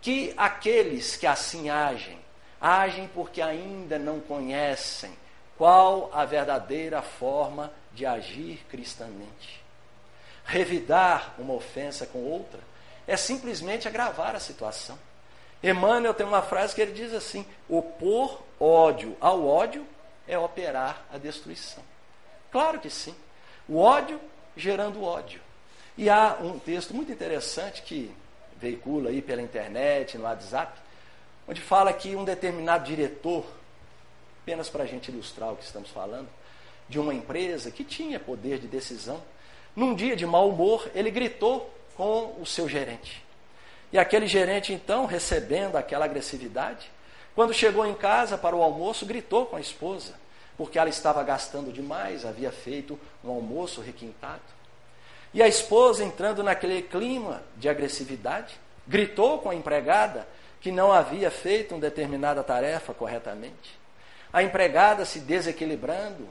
que 0.00 0.34
aqueles 0.36 1.16
que 1.16 1.26
assim 1.26 1.70
agem, 1.70 2.18
agem 2.60 3.08
porque 3.08 3.40
ainda 3.40 3.98
não 3.98 4.20
conhecem 4.20 5.12
qual 5.56 6.10
a 6.12 6.24
verdadeira 6.24 7.02
forma 7.02 7.72
de 7.92 8.06
agir 8.06 8.64
cristamente. 8.68 9.60
Revidar 10.44 11.34
uma 11.38 11.54
ofensa 11.54 12.06
com 12.06 12.24
outra 12.24 12.69
é 13.10 13.16
simplesmente 13.16 13.88
agravar 13.88 14.36
a 14.36 14.38
situação. 14.38 14.96
Emmanuel 15.60 16.14
tem 16.14 16.24
uma 16.24 16.42
frase 16.42 16.76
que 16.76 16.80
ele 16.80 16.92
diz 16.92 17.12
assim: 17.12 17.44
opor 17.68 18.40
ódio 18.58 19.16
ao 19.20 19.44
ódio 19.44 19.84
é 20.28 20.38
operar 20.38 21.04
a 21.12 21.18
destruição. 21.18 21.82
Claro 22.52 22.78
que 22.78 22.88
sim. 22.88 23.14
O 23.68 23.78
ódio 23.78 24.20
gerando 24.56 25.02
ódio. 25.02 25.40
E 25.98 26.08
há 26.08 26.38
um 26.40 26.56
texto 26.60 26.94
muito 26.94 27.10
interessante 27.10 27.82
que 27.82 28.14
veicula 28.56 29.10
aí 29.10 29.20
pela 29.20 29.42
internet, 29.42 30.16
no 30.16 30.24
WhatsApp, 30.24 30.78
onde 31.48 31.60
fala 31.60 31.92
que 31.92 32.14
um 32.14 32.24
determinado 32.24 32.84
diretor, 32.84 33.44
apenas 34.42 34.68
para 34.68 34.84
a 34.84 34.86
gente 34.86 35.10
ilustrar 35.10 35.52
o 35.52 35.56
que 35.56 35.64
estamos 35.64 35.90
falando, 35.90 36.28
de 36.88 37.00
uma 37.00 37.12
empresa 37.12 37.72
que 37.72 37.82
tinha 37.82 38.20
poder 38.20 38.60
de 38.60 38.68
decisão, 38.68 39.20
num 39.74 39.96
dia 39.96 40.14
de 40.14 40.24
mau 40.26 40.48
humor, 40.48 40.88
ele 40.94 41.10
gritou 41.10 41.74
com 42.00 42.34
o 42.40 42.46
seu 42.46 42.66
gerente. 42.66 43.22
E 43.92 43.98
aquele 43.98 44.26
gerente, 44.26 44.72
então, 44.72 45.04
recebendo 45.04 45.76
aquela 45.76 46.06
agressividade, 46.06 46.90
quando 47.34 47.52
chegou 47.52 47.84
em 47.84 47.92
casa 47.92 48.38
para 48.38 48.56
o 48.56 48.62
almoço, 48.62 49.04
gritou 49.04 49.44
com 49.44 49.56
a 49.56 49.60
esposa. 49.60 50.14
porque 50.56 50.78
ela 50.78 50.88
estava 50.88 51.22
gastando 51.22 51.70
demais, 51.72 52.24
havia 52.24 52.50
feito 52.50 52.98
um 53.22 53.30
almoço 53.30 53.82
requintado. 53.82 54.42
E 55.32 55.42
a 55.42 55.48
esposa, 55.48 56.04
entrando 56.04 56.42
naquele 56.42 56.82
clima 56.82 57.42
de 57.56 57.66
agressividade, 57.68 58.58
gritou 58.86 59.38
com 59.38 59.50
a 59.50 59.54
empregada 59.54 60.26
que 60.60 60.70
não 60.70 60.92
havia 60.92 61.30
feito 61.30 61.74
uma 61.74 61.80
determinada 61.80 62.42
tarefa 62.42 62.92
corretamente. 62.92 63.78
A 64.32 64.42
empregada, 64.42 65.06
se 65.06 65.20
desequilibrando, 65.20 66.28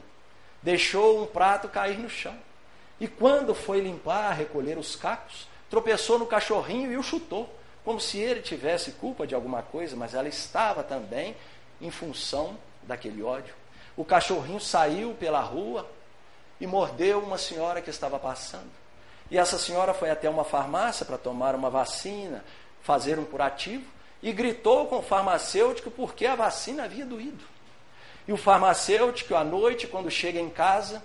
deixou 0.62 1.22
um 1.22 1.26
prato 1.26 1.68
cair 1.68 1.98
no 1.98 2.10
chão. 2.10 2.36
E 3.00 3.08
quando 3.08 3.52
foi 3.54 3.80
limpar, 3.80 4.32
recolher 4.32 4.78
os 4.78 4.94
cacos, 4.94 5.49
tropeçou 5.70 6.18
no 6.18 6.26
cachorrinho 6.26 6.92
e 6.92 6.96
o 6.96 7.02
chutou, 7.02 7.48
como 7.84 8.00
se 8.00 8.18
ele 8.18 8.42
tivesse 8.42 8.92
culpa 8.92 9.26
de 9.26 9.34
alguma 9.34 9.62
coisa, 9.62 9.96
mas 9.96 10.14
ela 10.14 10.28
estava 10.28 10.82
também 10.82 11.34
em 11.80 11.90
função 11.90 12.58
daquele 12.82 13.22
ódio. 13.22 13.54
O 13.96 14.04
cachorrinho 14.04 14.60
saiu 14.60 15.14
pela 15.14 15.40
rua 15.40 15.88
e 16.60 16.66
mordeu 16.66 17.20
uma 17.20 17.38
senhora 17.38 17.80
que 17.80 17.88
estava 17.88 18.18
passando. 18.18 18.70
E 19.30 19.38
essa 19.38 19.58
senhora 19.58 19.94
foi 19.94 20.10
até 20.10 20.28
uma 20.28 20.44
farmácia 20.44 21.06
para 21.06 21.16
tomar 21.16 21.54
uma 21.54 21.70
vacina, 21.70 22.44
fazer 22.82 23.18
um 23.18 23.24
curativo, 23.24 23.84
e 24.22 24.32
gritou 24.32 24.86
com 24.86 24.98
o 24.98 25.02
farmacêutico 25.02 25.90
porque 25.90 26.26
a 26.26 26.34
vacina 26.34 26.84
havia 26.84 27.06
doído. 27.06 27.44
E 28.28 28.32
o 28.32 28.36
farmacêutico, 28.36 29.34
à 29.34 29.44
noite, 29.44 29.86
quando 29.86 30.10
chega 30.10 30.38
em 30.38 30.50
casa, 30.50 31.02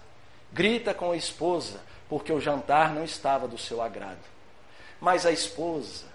grita 0.51 0.93
com 0.93 1.11
a 1.11 1.15
esposa, 1.15 1.79
porque 2.09 2.33
o 2.33 2.41
jantar 2.41 2.93
não 2.93 3.03
estava 3.03 3.47
do 3.47 3.57
seu 3.57 3.81
agrado. 3.81 4.34
Mas 5.05 5.23
a 5.23 5.31
esposa, 5.31 6.05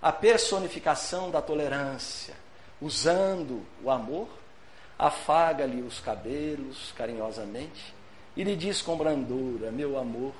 a 0.00 0.12
personificação 0.12 1.28
da 1.28 1.42
tolerância, 1.42 2.34
usando 2.80 3.66
o 3.82 3.90
amor, 3.90 4.28
afaga-lhe 4.96 5.82
os 5.82 5.98
cabelos 5.98 6.94
carinhosamente 6.96 7.92
e 8.36 8.44
lhe 8.44 8.54
diz 8.54 8.80
com 8.80 8.96
brandura: 8.96 9.72
Meu 9.72 9.98
amor, 9.98 10.34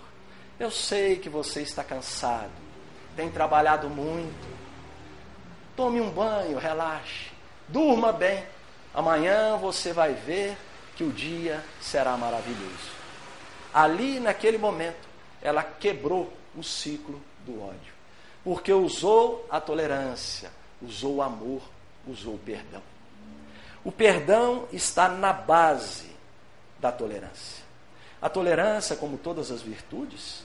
eu 0.61 0.71
sei 0.71 1.17
que 1.17 1.29
você 1.29 1.63
está 1.63 1.83
cansado, 1.83 2.53
tem 3.17 3.29
trabalhado 3.29 3.91
muito. 3.91 4.57
Tome 5.75 6.01
um 6.01 6.09
banho, 6.09 6.59
relaxe, 6.59 7.33
durma 7.67 8.13
bem. 8.13 8.45
Amanhã 8.95 9.57
você 9.57 9.93
vai 9.93 10.13
ver 10.13 10.57
que 10.95 11.03
o 11.03 11.11
dia 11.11 11.65
será 11.81 12.17
maravilhoso. 12.17 12.93
Ali, 13.75 14.21
naquele 14.21 14.57
momento, 14.57 15.09
ela 15.43 15.65
quebrou 15.65 16.33
o 16.55 16.63
ciclo 16.63 17.21
do 17.45 17.63
ódio. 17.63 17.93
Porque 18.45 18.73
usou 18.73 19.47
a 19.51 19.61
tolerância, 19.61 20.51
usou 20.81 21.17
o 21.17 21.23
amor, 21.23 21.63
usou 22.07 22.35
o 22.35 22.39
perdão. 22.39 22.83
O 23.85 23.93
perdão 23.93 24.67
está 24.73 25.09
na 25.09 25.33
base 25.33 26.11
da 26.79 26.91
tolerância. 26.91 27.63
A 28.21 28.29
tolerância, 28.29 28.97
como 28.97 29.19
todas 29.19 29.51
as 29.51 29.63
virtudes, 29.63 30.45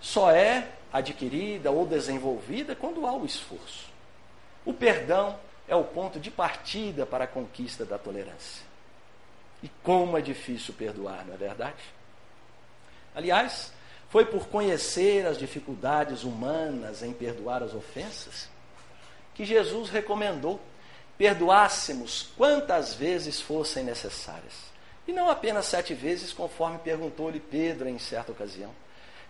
só 0.00 0.30
é 0.30 0.68
adquirida 0.92 1.70
ou 1.70 1.86
desenvolvida 1.86 2.76
quando 2.76 3.06
há 3.06 3.12
o 3.12 3.24
esforço. 3.24 3.88
O 4.64 4.72
perdão 4.72 5.38
é 5.66 5.74
o 5.74 5.84
ponto 5.84 6.20
de 6.20 6.30
partida 6.30 7.04
para 7.04 7.24
a 7.24 7.28
conquista 7.28 7.84
da 7.84 7.98
tolerância. 7.98 8.62
E 9.62 9.68
como 9.82 10.16
é 10.16 10.20
difícil 10.20 10.74
perdoar, 10.74 11.24
não 11.26 11.34
é 11.34 11.36
verdade? 11.36 11.82
Aliás, 13.14 13.72
foi 14.14 14.24
por 14.24 14.46
conhecer 14.46 15.26
as 15.26 15.36
dificuldades 15.36 16.22
humanas 16.22 17.02
em 17.02 17.12
perdoar 17.12 17.64
as 17.64 17.74
ofensas 17.74 18.48
que 19.34 19.44
Jesus 19.44 19.90
recomendou 19.90 20.60
perdoássemos 21.18 22.28
quantas 22.36 22.94
vezes 22.94 23.40
fossem 23.40 23.82
necessárias. 23.82 24.52
E 25.08 25.12
não 25.12 25.28
apenas 25.28 25.66
sete 25.66 25.94
vezes, 25.94 26.32
conforme 26.32 26.78
perguntou-lhe 26.78 27.40
Pedro 27.40 27.88
em 27.88 27.98
certa 27.98 28.30
ocasião. 28.30 28.70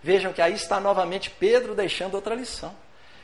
Vejam 0.02 0.34
que 0.34 0.42
aí 0.42 0.52
está 0.52 0.78
novamente 0.78 1.30
Pedro 1.30 1.74
deixando 1.74 2.16
outra 2.16 2.34
lição. 2.34 2.76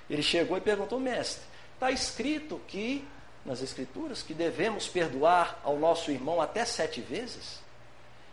Ele 0.08 0.22
chegou 0.22 0.56
e 0.56 0.62
perguntou, 0.62 0.98
mestre, 0.98 1.42
está 1.74 1.90
escrito 1.90 2.58
que, 2.68 3.06
nas 3.44 3.60
Escrituras, 3.60 4.22
que 4.22 4.32
devemos 4.32 4.88
perdoar 4.88 5.60
ao 5.62 5.78
nosso 5.78 6.10
irmão 6.10 6.40
até 6.40 6.64
sete 6.64 7.02
vezes? 7.02 7.60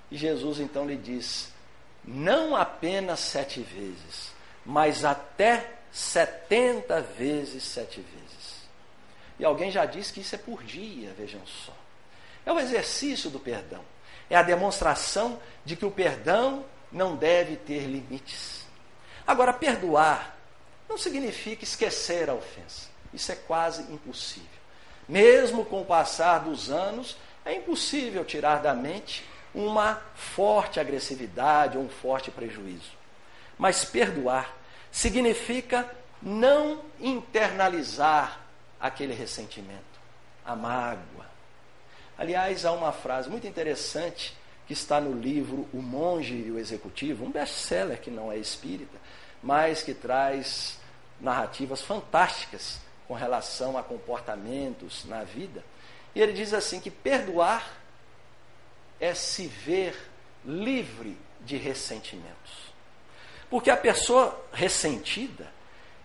E 0.10 0.16
Jesus 0.16 0.62
então 0.62 0.88
lhe 0.88 0.96
diz: 0.96 1.57
não 2.08 2.56
apenas 2.56 3.20
sete 3.20 3.60
vezes, 3.60 4.32
mas 4.66 5.04
até 5.04 5.74
setenta 5.92 7.02
vezes 7.02 7.64
sete 7.64 8.00
vezes. 8.00 8.68
E 9.38 9.44
alguém 9.44 9.70
já 9.70 9.86
disse 9.86 10.14
que 10.14 10.22
isso 10.22 10.34
é 10.34 10.38
por 10.38 10.64
dia, 10.64 11.14
vejam 11.18 11.46
só. 11.46 11.74
É 12.46 12.52
o 12.52 12.60
exercício 12.60 13.30
do 13.30 13.40
perdão. 13.40 13.84
É 14.30 14.36
a 14.36 14.42
demonstração 14.42 15.40
de 15.66 15.76
que 15.76 15.86
o 15.86 15.92
perdão 15.92 16.66
não 16.92 17.16
deve 17.16 17.58
ter 17.58 17.82
limites. 17.82 18.66
Agora, 19.26 19.52
perdoar 19.52 20.38
não 20.88 20.98
significa 20.98 21.66
esquecer 21.66 22.30
a 22.30 22.34
ofensa. 22.34 22.88
Isso 23.14 23.32
é 23.32 23.36
quase 23.36 23.84
impossível. 23.92 24.48
Mesmo 25.08 25.66
com 25.66 25.82
o 25.82 25.86
passar 25.86 26.40
dos 26.40 26.70
anos, 26.70 27.18
é 27.46 27.54
impossível 27.54 28.24
tirar 28.26 28.62
da 28.62 28.74
mente 28.74 29.26
uma 29.58 30.00
forte 30.14 30.80
agressividade 30.80 31.80
ou 31.80 31.84
um 31.84 31.90
forte 31.90 32.30
prejuízo. 32.30 32.92
Mas 33.58 33.84
perdoar 33.84 34.56
significa 34.92 35.90
não 36.22 36.82
internalizar 37.00 38.40
aquele 38.80 39.16
ressentimento, 39.16 39.82
a 40.46 40.56
mágoa. 40.56 41.26
Aliás, 42.16 42.66
há 42.66 42.72
uma 42.72 42.92
frase 42.92 43.30
muito 43.30 43.48
interessante 43.48 44.38
que 44.68 44.74
está 44.74 45.02
no 45.02 45.20
livro 45.20 45.68
O 45.74 45.82
Monge 45.82 46.36
e 46.36 46.52
o 46.52 46.60
Executivo, 46.60 47.26
um 47.26 47.32
best-seller 47.32 48.00
que 48.00 48.12
não 48.12 48.32
é 48.32 48.38
espírita, 48.38 48.98
mas 49.42 49.82
que 49.82 49.94
traz 49.94 50.78
narrativas 51.20 51.82
fantásticas 51.82 52.80
com 53.08 53.16
relação 53.16 53.76
a 53.76 53.82
comportamentos 53.82 55.04
na 55.06 55.24
vida. 55.24 55.64
E 56.14 56.22
ele 56.22 56.34
diz 56.34 56.54
assim 56.54 56.80
que 56.80 56.92
perdoar 56.92 57.87
é 59.00 59.14
se 59.14 59.48
ver 59.48 59.96
livre 60.46 61.18
de 61.42 61.58
ressentimentos. 61.58 62.68
Porque 63.50 63.70
a 63.70 63.78
pessoa 63.78 64.38
ressentida, 64.52 65.48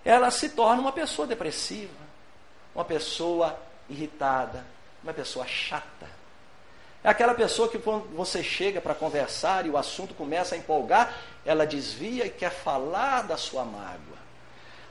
ela 0.05 0.31
se 0.31 0.51
torna 0.51 0.81
uma 0.81 0.93
pessoa 0.93 1.27
depressiva, 1.27 1.93
uma 2.75 2.85
pessoa 2.85 3.59
irritada, 3.89 4.65
uma 5.03 5.13
pessoa 5.13 5.47
chata. 5.47 6.23
É 7.05 7.09
aquela 7.09 7.35
pessoa 7.35 7.69
que 7.69 7.79
quando 7.79 8.15
você 8.15 8.43
chega 8.45 8.81
para 8.81 8.95
conversar 8.95 9.67
e 9.67 9.71
o 9.71 9.77
assunto 9.77 10.15
começa 10.15 10.55
a 10.55 10.59
empolgar, 10.59 11.13
ela 11.45 11.67
desvia 11.67 12.27
e 12.27 12.31
quer 12.31 12.51
falar 12.51 13.23
da 13.23 13.37
sua 13.37 13.65
mágoa. 13.65 14.23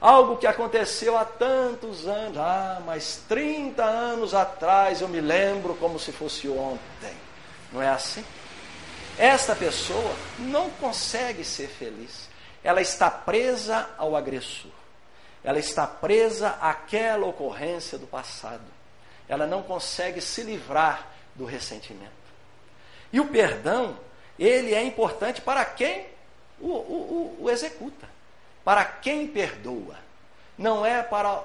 Algo 0.02 0.38
que 0.38 0.48
aconteceu 0.48 1.16
há 1.16 1.24
tantos 1.24 2.08
anos, 2.08 2.38
ah, 2.38 2.82
mas 2.86 3.24
30 3.30 3.84
anos 3.84 4.34
atrás 4.34 5.00
eu 5.00 5.08
me 5.08 5.22
lembro 5.22 5.76
como 5.76 6.00
se 6.00 6.12
fosse 6.12 6.50
ontem. 6.50 7.16
Não 7.72 7.82
é 7.82 7.90
assim? 7.90 8.24
Esta 9.18 9.56
pessoa 9.56 10.16
não 10.40 10.70
consegue 10.72 11.44
ser 11.44 11.68
feliz. 11.68 12.30
Ela 12.64 12.82
está 12.82 13.10
presa 13.10 13.90
ao 13.98 14.16
agressor. 14.16 14.72
Ela 15.44 15.60
está 15.60 15.88
presa 15.88 16.58
àquela 16.62 17.26
ocorrência 17.26 17.98
do 17.98 18.06
passado. 18.06 18.64
Ela 19.28 19.48
não 19.48 19.64
consegue 19.64 20.22
se 20.22 20.44
livrar 20.44 21.08
do 21.36 21.46
ressentimento. 21.46 22.12
E 23.12 23.20
o 23.20 23.28
perdão, 23.28 23.98
ele 24.38 24.74
é 24.74 24.84
importante 24.84 25.42
para 25.42 25.64
quem 25.66 26.06
o, 26.60 26.68
o, 26.68 27.38
o, 27.40 27.44
o 27.44 27.50
executa, 27.50 28.08
para 28.64 28.86
quem 28.86 29.28
perdoa. 29.28 29.96
Não 30.58 30.86
é 30.86 31.02
para 31.02 31.44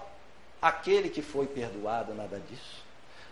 aquele 0.60 1.08
que 1.08 1.22
foi 1.22 1.46
perdoado, 1.46 2.14
nada 2.14 2.40
disso. 2.48 2.84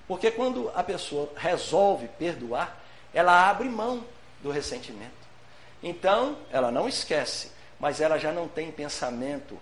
Porque 0.06 0.30
quando 0.30 0.70
a 0.74 0.82
pessoa 0.82 1.30
resolve 1.36 2.08
perdoar, 2.08 2.83
ela 3.14 3.48
abre 3.48 3.68
mão 3.68 4.04
do 4.42 4.50
ressentimento. 4.50 5.12
Então, 5.82 6.36
ela 6.50 6.70
não 6.70 6.88
esquece, 6.88 7.50
mas 7.78 8.00
ela 8.00 8.18
já 8.18 8.32
não 8.32 8.48
tem 8.48 8.70
pensamento 8.70 9.58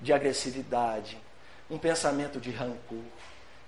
de 0.00 0.12
agressividade, 0.12 1.16
um 1.70 1.78
pensamento 1.78 2.40
de 2.40 2.50
rancor, 2.50 3.04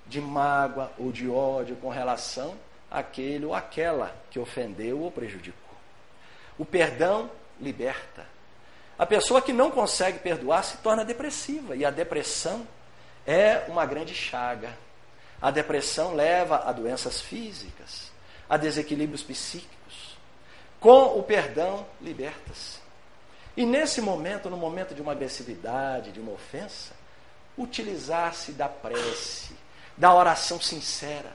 de 0.07 0.21
mágoa 0.21 0.93
ou 0.99 1.11
de 1.11 1.29
ódio 1.29 1.77
com 1.77 1.89
relação 1.89 2.55
àquele 2.91 3.47
ou 3.47 3.55
àquela 3.55 4.15
que 4.31 4.39
ofendeu 4.39 5.01
ou 5.01 5.11
prejudicou. 5.11 5.77
O 6.59 6.65
perdão 6.65 7.31
liberta. 7.61 8.27
A 8.99 9.07
pessoa 9.07 9.43
que 9.43 9.53
não 9.53 9.71
consegue 9.71 10.19
perdoar 10.19 10.63
se 10.63 10.77
torna 10.79 11.05
depressiva, 11.05 11.75
e 11.75 11.85
a 11.85 11.91
depressão 11.91 12.67
é 13.27 13.65
uma 13.69 13.87
grande 13.87 14.15
chaga. 14.15 14.77
A 15.41 15.51
depressão 15.51 16.15
leva 16.15 16.63
a 16.65 16.73
doenças 16.73 17.21
físicas, 17.21 18.13
a 18.49 18.57
desequilíbrios 18.57 19.23
psíquicos. 19.23 20.17
Com 20.81 21.19
o 21.19 21.23
perdão, 21.23 21.87
liberta-se. 22.01 22.79
E 23.57 23.65
nesse 23.65 24.01
momento, 24.01 24.51
no 24.51 24.57
momento 24.57 24.95
de 24.95 25.01
uma 25.01 25.13
agressividade, 25.13 26.13
de 26.13 26.21
uma 26.21 26.33
ofensa, 26.33 26.93
utilizar-se 27.57 28.53
da 28.53 28.69
prece, 28.69 29.55
da 29.97 30.13
oração 30.13 30.61
sincera. 30.61 31.33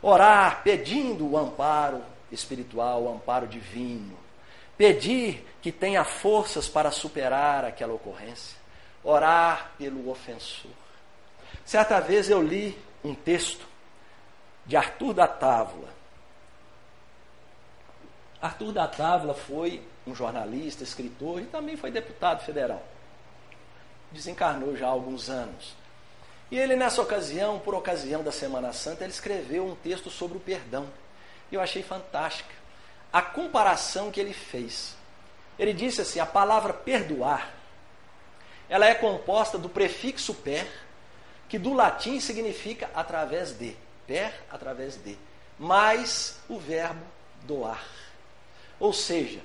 Orar 0.00 0.62
pedindo 0.62 1.28
o 1.28 1.36
amparo 1.36 2.02
espiritual, 2.30 3.02
o 3.02 3.14
amparo 3.14 3.46
divino. 3.46 4.16
Pedir 4.76 5.46
que 5.60 5.70
tenha 5.70 6.04
forças 6.04 6.68
para 6.68 6.90
superar 6.90 7.64
aquela 7.64 7.92
ocorrência. 7.92 8.56
Orar 9.04 9.72
pelo 9.76 10.08
ofensor. 10.08 10.70
Certa 11.64 12.00
vez 12.00 12.30
eu 12.30 12.42
li 12.42 12.76
um 13.04 13.14
texto 13.14 13.66
de 14.64 14.76
Arthur 14.76 15.12
da 15.12 15.26
Távola. 15.26 15.88
Arthur 18.42 18.72
da 18.72 18.88
Távola 18.88 19.34
foi 19.34 19.80
um 20.04 20.12
jornalista, 20.12 20.82
escritor 20.82 21.40
e 21.40 21.44
também 21.44 21.76
foi 21.76 21.92
deputado 21.92 22.44
federal. 22.44 22.82
Desencarnou 24.10 24.76
já 24.76 24.88
há 24.88 24.90
alguns 24.90 25.30
anos. 25.30 25.76
E 26.50 26.58
ele, 26.58 26.74
nessa 26.74 27.00
ocasião, 27.00 27.60
por 27.60 27.74
ocasião 27.74 28.22
da 28.22 28.32
Semana 28.32 28.72
Santa, 28.72 29.04
ele 29.04 29.12
escreveu 29.12 29.64
um 29.64 29.76
texto 29.76 30.10
sobre 30.10 30.36
o 30.36 30.40
perdão. 30.40 30.86
E 31.50 31.54
eu 31.54 31.60
achei 31.60 31.82
fantástica 31.82 32.52
a 33.12 33.22
comparação 33.22 34.10
que 34.10 34.20
ele 34.20 34.34
fez. 34.34 34.96
Ele 35.58 35.72
disse 35.72 36.00
assim: 36.00 36.18
a 36.18 36.26
palavra 36.26 36.72
perdoar, 36.72 37.54
ela 38.68 38.86
é 38.86 38.94
composta 38.94 39.56
do 39.56 39.68
prefixo 39.68 40.34
per, 40.34 40.66
que 41.48 41.58
do 41.58 41.72
latim 41.72 42.18
significa 42.18 42.90
através 42.94 43.52
de, 43.52 43.76
per 44.06 44.34
através 44.50 44.96
de, 44.96 45.16
mais 45.58 46.40
o 46.48 46.58
verbo 46.58 47.04
doar. 47.44 47.82
Ou 48.82 48.92
seja, 48.92 49.38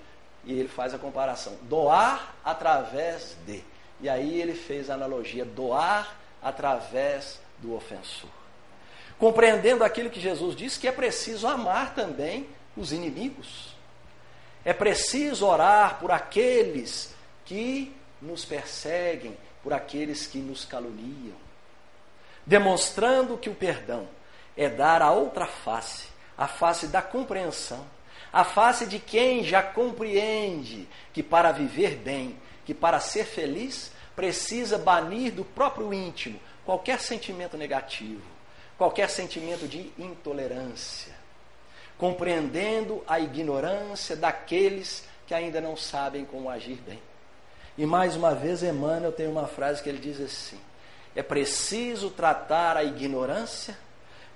e 0.43 0.52
ele 0.52 0.67
faz 0.67 0.95
a 0.95 0.97
comparação, 0.97 1.56
doar 1.62 2.36
através 2.43 3.38
de. 3.45 3.63
E 4.02 4.10
aí 4.10 4.41
ele 4.41 4.56
fez 4.56 4.89
a 4.89 4.95
analogia, 4.95 5.45
doar 5.45 6.17
através 6.41 7.39
do 7.60 7.76
ofensor. 7.76 8.32
Compreendendo 9.19 9.84
aquilo 9.84 10.10
que 10.10 10.19
Jesus 10.19 10.56
disse, 10.56 10.80
que 10.80 10.88
é 10.88 10.91
preciso 10.91 11.45
amar 11.45 11.93
também 11.93 12.50
os 12.76 12.91
inimigos. 12.91 13.76
É 14.65 14.73
preciso 14.73 15.45
orar 15.45 16.00
por 16.00 16.10
aqueles 16.10 17.13
que 17.45 17.95
nos 18.19 18.43
perseguem, 18.43 19.38
por 19.62 19.71
aqueles 19.71 20.26
que 20.26 20.39
nos 20.39 20.65
caluniam. 20.65 21.38
Demonstrando 22.43 23.38
que 23.38 23.52
o 23.52 23.56
perdão 23.56 24.08
é 24.58 24.67
dar 24.67 25.04
a 25.04 25.12
outra 25.12 25.45
face, 25.45 26.08
a 26.36 26.47
face 26.47 26.88
da 26.88 27.04
compreensão, 27.04 27.86
a 28.32 28.43
face 28.43 28.86
de 28.86 28.99
quem 28.99 29.43
já 29.43 29.63
compreende 29.63 30.88
que 31.13 31.23
para 31.23 31.51
viver 31.51 31.95
bem, 31.95 32.38
que 32.65 32.73
para 32.73 32.99
ser 32.99 33.25
feliz, 33.25 33.91
precisa 34.15 34.77
banir 34.77 35.32
do 35.32 35.45
próprio 35.45 35.93
íntimo 35.93 36.39
qualquer 36.65 36.99
sentimento 36.99 37.58
negativo, 37.58 38.21
qualquer 38.77 39.10
sentimento 39.10 39.67
de 39.67 39.91
intolerância, 39.97 41.13
compreendendo 41.97 43.03
a 43.08 43.19
ignorância 43.19 44.15
daqueles 44.15 45.08
que 45.25 45.34
ainda 45.34 45.62
não 45.62 45.77
sabem 45.77 46.25
como 46.25 46.49
agir 46.49 46.77
bem. 46.86 47.01
E 47.77 47.86
mais 47.86 48.15
uma 48.15 48.34
vez, 48.34 48.63
Emmanuel 48.63 49.12
tem 49.12 49.27
uma 49.27 49.47
frase 49.47 49.82
que 49.82 49.89
ele 49.89 49.99
diz 49.99 50.19
assim: 50.19 50.60
é 51.15 51.23
preciso 51.23 52.10
tratar 52.10 52.75
a 52.75 52.84
ignorância 52.84 53.77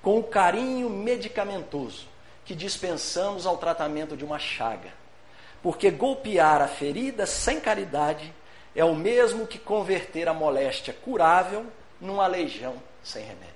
com 0.02 0.20
o 0.20 0.24
carinho 0.24 0.90
medicamentoso 0.90 2.11
que 2.46 2.56
dispensamos 2.56 3.46
ao 3.46 3.58
tratamento 3.58 4.18
de 4.18 4.26
uma 4.26 4.40
chaga. 4.40 4.92
Porque 5.62 5.92
golpear 5.92 6.62
a 6.62 6.68
ferida 6.68 7.26
sem 7.26 7.60
caridade 7.60 8.34
é 8.76 8.84
o 8.84 8.96
mesmo 8.96 9.46
que 9.46 9.60
converter 9.60 10.28
a 10.28 10.34
moléstia 10.34 10.94
curável 10.94 11.66
numa 12.00 12.26
legião 12.26 12.76
sem 13.04 13.24
remédio. 13.24 13.52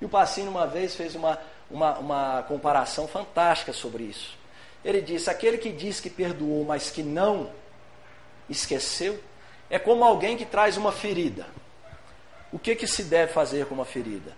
E 0.00 0.04
o 0.04 0.08
Pacino 0.08 0.50
uma 0.50 0.66
vez 0.66 0.94
fez 0.94 1.14
uma, 1.14 1.38
uma, 1.70 1.98
uma 1.98 2.42
comparação 2.44 3.08
fantástica 3.08 3.72
sobre 3.72 4.04
isso. 4.04 4.36
Ele 4.84 5.00
disse: 5.00 5.30
aquele 5.30 5.58
que 5.58 5.70
diz 5.70 6.00
que 6.00 6.10
perdoou, 6.10 6.64
mas 6.64 6.90
que 6.90 7.02
não 7.02 7.50
esqueceu, 8.48 9.20
é 9.70 9.78
como 9.78 10.04
alguém 10.04 10.36
que 10.36 10.44
traz 10.44 10.76
uma 10.76 10.92
ferida. 10.92 11.46
O 12.52 12.58
que, 12.58 12.76
que 12.76 12.86
se 12.86 13.04
deve 13.04 13.32
fazer 13.32 13.66
com 13.66 13.74
uma 13.74 13.84
ferida? 13.84 14.36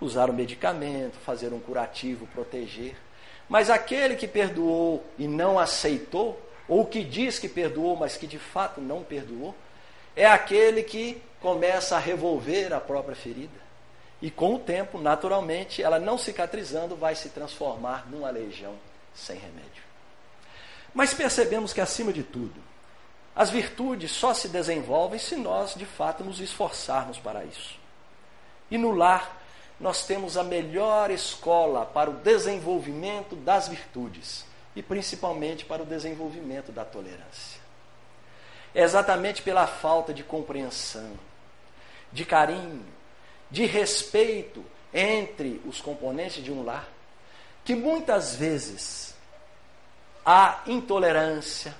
Usar 0.00 0.30
o 0.30 0.32
medicamento, 0.32 1.18
fazer 1.24 1.52
um 1.52 1.60
curativo, 1.60 2.26
proteger. 2.28 2.96
Mas 3.48 3.70
aquele 3.70 4.14
que 4.16 4.28
perdoou 4.28 5.04
e 5.18 5.26
não 5.26 5.58
aceitou, 5.58 6.40
ou 6.68 6.84
que 6.84 7.02
diz 7.02 7.38
que 7.38 7.48
perdoou, 7.48 7.96
mas 7.96 8.16
que 8.16 8.26
de 8.26 8.38
fato 8.38 8.80
não 8.80 9.02
perdoou, 9.02 9.54
é 10.14 10.26
aquele 10.26 10.82
que 10.82 11.20
começa 11.40 11.96
a 11.96 12.00
revolver 12.00 12.72
a 12.72 12.80
própria 12.80 13.16
ferida. 13.16 13.68
E 14.20 14.30
com 14.30 14.54
o 14.54 14.58
tempo, 14.58 14.98
naturalmente, 14.98 15.82
ela 15.82 15.98
não 15.98 16.18
cicatrizando, 16.18 16.96
vai 16.96 17.14
se 17.14 17.28
transformar 17.28 18.06
numa 18.10 18.30
legião 18.30 18.74
sem 19.14 19.38
remédio. 19.38 19.82
Mas 20.92 21.14
percebemos 21.14 21.72
que, 21.72 21.80
acima 21.80 22.12
de 22.12 22.22
tudo, 22.24 22.60
as 23.34 23.50
virtudes 23.50 24.10
só 24.10 24.34
se 24.34 24.48
desenvolvem 24.48 25.18
se 25.18 25.36
nós, 25.36 25.74
de 25.74 25.86
fato, 25.86 26.24
nos 26.24 26.40
esforçarmos 26.40 27.18
para 27.18 27.44
isso. 27.44 27.78
E 28.68 28.76
no 28.76 28.90
lar, 28.90 29.37
nós 29.80 30.06
temos 30.06 30.36
a 30.36 30.42
melhor 30.42 31.10
escola 31.10 31.86
para 31.86 32.10
o 32.10 32.14
desenvolvimento 32.14 33.36
das 33.36 33.68
virtudes 33.68 34.44
e 34.74 34.82
principalmente 34.82 35.64
para 35.64 35.82
o 35.82 35.86
desenvolvimento 35.86 36.72
da 36.72 36.84
tolerância. 36.84 37.60
É 38.74 38.82
exatamente 38.82 39.42
pela 39.42 39.66
falta 39.66 40.12
de 40.12 40.22
compreensão, 40.22 41.12
de 42.12 42.24
carinho, 42.24 42.84
de 43.50 43.66
respeito 43.66 44.64
entre 44.92 45.60
os 45.64 45.80
componentes 45.80 46.42
de 46.42 46.52
um 46.52 46.64
lar, 46.64 46.88
que 47.64 47.74
muitas 47.74 48.34
vezes 48.34 49.14
há 50.24 50.62
intolerância 50.66 51.74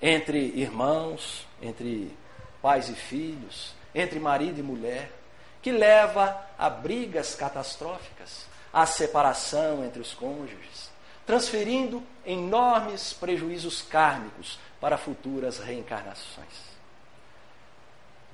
entre 0.00 0.38
irmãos, 0.38 1.46
entre 1.62 2.14
pais 2.60 2.88
e 2.88 2.94
filhos, 2.94 3.74
entre 3.94 4.18
marido 4.18 4.58
e 4.58 4.62
mulher, 4.62 5.10
que 5.66 5.72
leva 5.72 6.46
a 6.56 6.70
brigas 6.70 7.34
catastróficas, 7.34 8.46
à 8.72 8.86
separação 8.86 9.84
entre 9.84 10.00
os 10.00 10.14
cônjuges 10.14 10.94
transferindo 11.26 12.04
enormes 12.24 13.12
prejuízos 13.12 13.82
kármicos 13.82 14.60
para 14.80 14.96
futuras 14.96 15.58
reencarnações. 15.58 16.46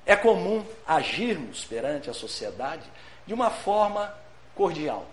É 0.05 0.15
comum 0.15 0.63
agirmos 0.85 1.65
perante 1.65 2.07
a 2.07 2.13
sociedade 2.13 2.87
de 3.25 3.33
uma 3.33 3.49
forma 3.49 4.15
cordial, 4.53 5.07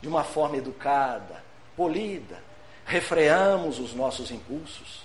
de 0.00 0.08
uma 0.08 0.24
forma 0.24 0.56
educada, 0.56 1.44
polida, 1.76 2.42
refreamos 2.84 3.78
os 3.78 3.94
nossos 3.94 4.32
impulsos, 4.32 5.04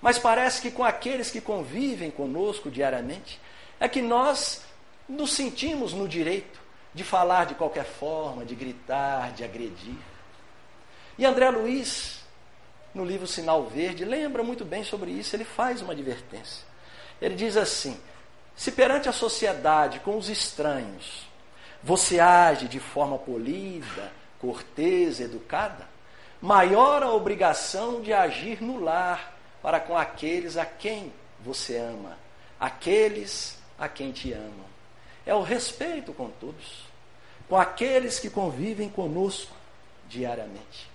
mas 0.00 0.20
parece 0.20 0.62
que 0.62 0.70
com 0.70 0.84
aqueles 0.84 1.32
que 1.32 1.40
convivem 1.40 2.12
conosco 2.12 2.70
diariamente, 2.70 3.40
é 3.80 3.88
que 3.88 4.00
nós 4.00 4.64
nos 5.08 5.32
sentimos 5.32 5.92
no 5.92 6.08
direito 6.08 6.60
de 6.94 7.04
falar 7.04 7.46
de 7.46 7.54
qualquer 7.54 7.84
forma, 7.84 8.44
de 8.44 8.54
gritar, 8.54 9.32
de 9.32 9.44
agredir. 9.44 9.98
E 11.18 11.24
André 11.24 11.50
Luiz, 11.50 12.20
no 12.94 13.04
livro 13.04 13.26
Sinal 13.26 13.66
Verde, 13.66 14.04
lembra 14.04 14.42
muito 14.42 14.64
bem 14.64 14.82
sobre 14.82 15.10
isso, 15.10 15.36
ele 15.36 15.44
faz 15.44 15.82
uma 15.82 15.92
advertência. 15.92 16.64
Ele 17.20 17.34
diz 17.34 17.56
assim: 17.56 17.98
se 18.56 18.72
perante 18.72 19.08
a 19.08 19.12
sociedade, 19.12 20.00
com 20.00 20.16
os 20.16 20.28
estranhos, 20.28 21.26
você 21.82 22.18
age 22.18 22.66
de 22.66 22.80
forma 22.80 23.18
polida, 23.18 24.12
cortês, 24.40 25.20
educada, 25.20 25.86
maior 26.40 27.02
a 27.02 27.12
obrigação 27.12 28.00
de 28.00 28.12
agir 28.12 28.62
no 28.62 28.80
lar 28.82 29.34
para 29.62 29.80
com 29.80 29.96
aqueles 29.96 30.56
a 30.56 30.64
quem 30.64 31.12
você 31.40 31.76
ama, 31.76 32.18
aqueles 32.58 33.58
a 33.78 33.88
quem 33.88 34.12
te 34.12 34.32
amam. 34.32 34.75
É 35.26 35.34
o 35.34 35.42
respeito 35.42 36.12
com 36.12 36.30
todos, 36.30 36.86
com 37.48 37.56
aqueles 37.56 38.20
que 38.20 38.30
convivem 38.30 38.88
conosco 38.88 39.54
diariamente. 40.08 40.88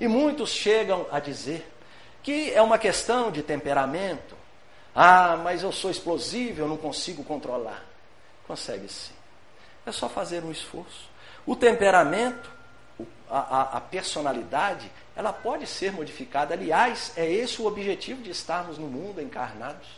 E 0.00 0.06
muitos 0.08 0.50
chegam 0.50 1.06
a 1.10 1.18
dizer 1.18 1.68
que 2.22 2.52
é 2.52 2.62
uma 2.62 2.78
questão 2.78 3.30
de 3.30 3.42
temperamento. 3.42 4.36
Ah, 4.94 5.36
mas 5.36 5.62
eu 5.62 5.72
sou 5.72 5.90
explosivo, 5.90 6.62
eu 6.62 6.68
não 6.68 6.76
consigo 6.76 7.24
controlar. 7.24 7.84
Consegue 8.46 8.88
sim. 8.88 9.12
É 9.84 9.92
só 9.92 10.08
fazer 10.08 10.42
um 10.44 10.50
esforço. 10.50 11.10
O 11.44 11.54
temperamento, 11.54 12.50
a, 13.28 13.38
a, 13.38 13.62
a 13.78 13.80
personalidade, 13.80 14.90
ela 15.16 15.32
pode 15.32 15.66
ser 15.66 15.92
modificada. 15.92 16.54
Aliás, 16.54 17.12
é 17.16 17.30
esse 17.30 17.60
o 17.60 17.66
objetivo 17.66 18.22
de 18.22 18.30
estarmos 18.30 18.78
no 18.78 18.86
mundo 18.86 19.20
encarnados 19.20 19.88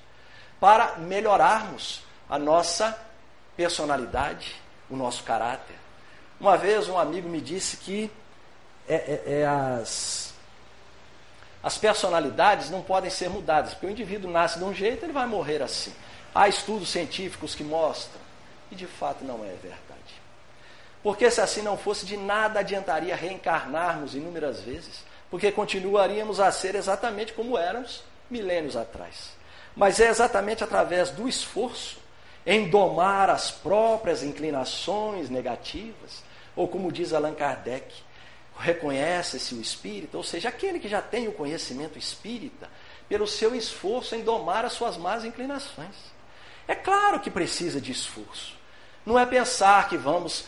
para 0.58 0.96
melhorarmos 0.96 2.02
a 2.28 2.38
nossa 2.38 2.98
personalidade, 3.56 4.56
o 4.90 4.96
nosso 4.96 5.22
caráter. 5.22 5.76
Uma 6.38 6.56
vez 6.56 6.88
um 6.88 6.98
amigo 6.98 7.28
me 7.28 7.40
disse 7.40 7.78
que 7.78 8.10
é, 8.88 8.94
é, 8.94 9.22
é 9.40 9.46
as, 9.46 10.34
as 11.62 11.78
personalidades 11.78 12.70
não 12.70 12.82
podem 12.82 13.10
ser 13.10 13.30
mudadas, 13.30 13.72
porque 13.72 13.86
o 13.86 13.90
indivíduo 13.90 14.30
nasce 14.30 14.58
de 14.58 14.64
um 14.64 14.74
jeito, 14.74 15.04
ele 15.04 15.12
vai 15.12 15.26
morrer 15.26 15.62
assim. 15.62 15.92
Há 16.34 16.48
estudos 16.48 16.90
científicos 16.90 17.54
que 17.54 17.64
mostram, 17.64 18.20
e 18.70 18.74
de 18.74 18.86
fato 18.86 19.24
não 19.24 19.44
é 19.44 19.54
verdade. 19.62 19.86
Porque 21.02 21.30
se 21.30 21.40
assim 21.40 21.62
não 21.62 21.78
fosse, 21.78 22.04
de 22.04 22.16
nada 22.16 22.60
adiantaria 22.60 23.16
reencarnarmos 23.16 24.14
inúmeras 24.14 24.60
vezes, 24.60 25.04
porque 25.30 25.50
continuaríamos 25.50 26.40
a 26.40 26.52
ser 26.52 26.74
exatamente 26.74 27.32
como 27.32 27.56
éramos 27.56 28.02
milênios 28.30 28.76
atrás. 28.76 29.30
Mas 29.74 30.00
é 30.00 30.08
exatamente 30.08 30.62
através 30.62 31.10
do 31.10 31.28
esforço 31.28 31.98
em 32.46 32.70
domar 32.70 33.28
as 33.28 33.50
próprias 33.50 34.22
inclinações 34.22 35.28
negativas, 35.28 36.22
ou 36.54 36.68
como 36.68 36.92
diz 36.92 37.12
Allan 37.12 37.34
Kardec, 37.34 37.92
reconhece-se 38.56 39.54
o 39.54 39.60
espírita, 39.60 40.16
ou 40.16 40.22
seja, 40.22 40.48
aquele 40.48 40.78
que 40.78 40.88
já 40.88 41.02
tem 41.02 41.28
o 41.28 41.32
conhecimento 41.32 41.98
espírita, 41.98 42.70
pelo 43.08 43.26
seu 43.26 43.54
esforço 43.54 44.14
em 44.14 44.22
domar 44.22 44.64
as 44.64 44.72
suas 44.72 44.96
más 44.96 45.24
inclinações. 45.24 45.94
É 46.66 46.74
claro 46.74 47.20
que 47.20 47.30
precisa 47.30 47.80
de 47.80 47.92
esforço. 47.92 48.56
Não 49.04 49.18
é 49.18 49.26
pensar 49.26 49.88
que 49.88 49.96
vamos, 49.96 50.46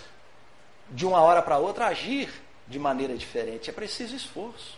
de 0.88 1.06
uma 1.06 1.20
hora 1.20 1.42
para 1.42 1.58
outra, 1.58 1.86
agir 1.86 2.28
de 2.66 2.78
maneira 2.78 3.16
diferente. 3.16 3.70
É 3.70 3.72
preciso 3.72 4.16
esforço. 4.16 4.76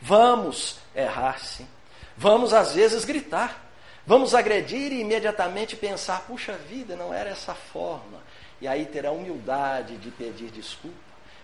Vamos 0.00 0.78
errar, 0.94 1.38
sim. 1.38 1.68
Vamos, 2.16 2.52
às 2.52 2.74
vezes, 2.74 3.04
gritar. 3.04 3.69
Vamos 4.10 4.34
agredir 4.34 4.92
e 4.92 5.02
imediatamente 5.02 5.76
pensar: 5.76 6.22
puxa 6.22 6.54
vida, 6.54 6.96
não 6.96 7.14
era 7.14 7.30
essa 7.30 7.54
forma. 7.54 8.20
E 8.60 8.66
aí 8.66 8.84
ter 8.84 9.06
a 9.06 9.12
humildade 9.12 9.96
de 9.98 10.10
pedir 10.10 10.50
desculpa, 10.50 10.96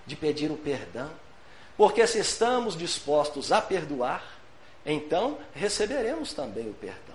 de 0.04 0.16
pedir 0.16 0.50
o 0.50 0.56
perdão. 0.56 1.08
Porque 1.76 2.04
se 2.08 2.18
estamos 2.18 2.76
dispostos 2.76 3.52
a 3.52 3.62
perdoar, 3.62 4.20
então 4.84 5.38
receberemos 5.54 6.32
também 6.32 6.68
o 6.68 6.74
perdão. 6.74 7.14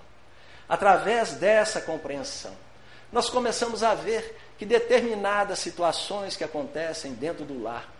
Através 0.69 1.33
dessa 1.33 1.81
compreensão, 1.81 2.55
nós 3.11 3.29
começamos 3.29 3.83
a 3.83 3.93
ver 3.93 4.39
que 4.57 4.65
determinadas 4.65 5.59
situações 5.59 6.37
que 6.37 6.45
acontecem 6.45 7.11
dentro 7.11 7.43
do 7.43 7.61
lar 7.61 7.91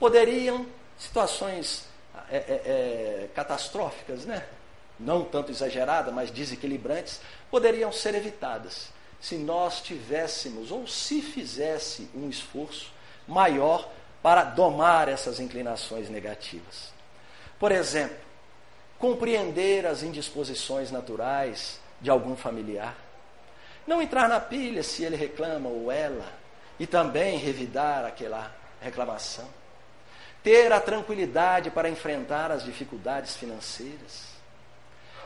poderiam, 0.00 0.66
situações 0.98 1.86
é, 2.28 2.38
é, 2.38 2.40
é, 2.40 3.28
catastróficas, 3.36 4.24
né? 4.24 4.44
Não 5.02 5.24
tanto 5.24 5.50
exageradas, 5.50 6.12
mas 6.12 6.30
desequilibrantes, 6.30 7.20
poderiam 7.50 7.92
ser 7.92 8.14
evitadas 8.14 8.88
se 9.20 9.36
nós 9.36 9.80
tivéssemos 9.80 10.70
ou 10.70 10.86
se 10.86 11.22
fizesse 11.22 12.08
um 12.14 12.28
esforço 12.28 12.92
maior 13.26 13.88
para 14.20 14.42
domar 14.42 15.08
essas 15.08 15.38
inclinações 15.38 16.08
negativas. 16.08 16.92
Por 17.58 17.70
exemplo, 17.70 18.16
compreender 18.98 19.86
as 19.86 20.02
indisposições 20.02 20.90
naturais 20.90 21.78
de 22.00 22.10
algum 22.10 22.34
familiar. 22.34 22.96
Não 23.86 24.02
entrar 24.02 24.28
na 24.28 24.40
pilha 24.40 24.82
se 24.82 25.04
ele 25.04 25.16
reclama 25.16 25.68
ou 25.68 25.90
ela, 25.90 26.26
e 26.78 26.86
também 26.86 27.38
revidar 27.38 28.04
aquela 28.04 28.52
reclamação. 28.80 29.48
Ter 30.42 30.72
a 30.72 30.80
tranquilidade 30.80 31.70
para 31.70 31.88
enfrentar 31.88 32.50
as 32.50 32.64
dificuldades 32.64 33.36
financeiras 33.36 34.31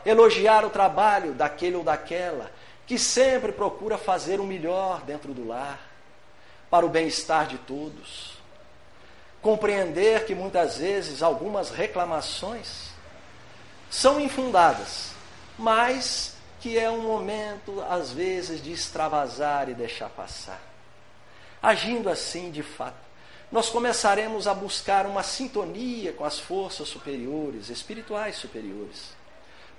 elogiar 0.07 0.63
o 0.63 0.69
trabalho 0.69 1.33
daquele 1.33 1.75
ou 1.75 1.83
daquela 1.83 2.49
que 2.85 2.97
sempre 2.97 3.51
procura 3.51 3.97
fazer 3.97 4.39
o 4.39 4.45
melhor 4.45 5.01
dentro 5.01 5.33
do 5.33 5.45
lar, 5.45 5.79
para 6.69 6.85
o 6.85 6.89
bem-estar 6.89 7.45
de 7.47 7.57
todos. 7.57 8.37
Compreender 9.41 10.25
que 10.25 10.33
muitas 10.33 10.77
vezes 10.77 11.21
algumas 11.21 11.69
reclamações 11.69 12.91
são 13.89 14.19
infundadas, 14.19 15.11
mas 15.59 16.37
que 16.61 16.77
é 16.77 16.89
um 16.89 17.01
momento, 17.01 17.83
às 17.89 18.11
vezes, 18.11 18.63
de 18.63 18.71
extravasar 18.71 19.69
e 19.69 19.73
deixar 19.73 20.09
passar. 20.09 20.61
Agindo 21.61 22.09
assim, 22.09 22.49
de 22.49 22.63
fato, 22.63 22.95
nós 23.51 23.69
começaremos 23.69 24.47
a 24.47 24.53
buscar 24.53 25.05
uma 25.05 25.23
sintonia 25.23 26.13
com 26.13 26.23
as 26.23 26.39
forças 26.39 26.87
superiores, 26.87 27.69
espirituais 27.69 28.37
superiores 28.37 29.16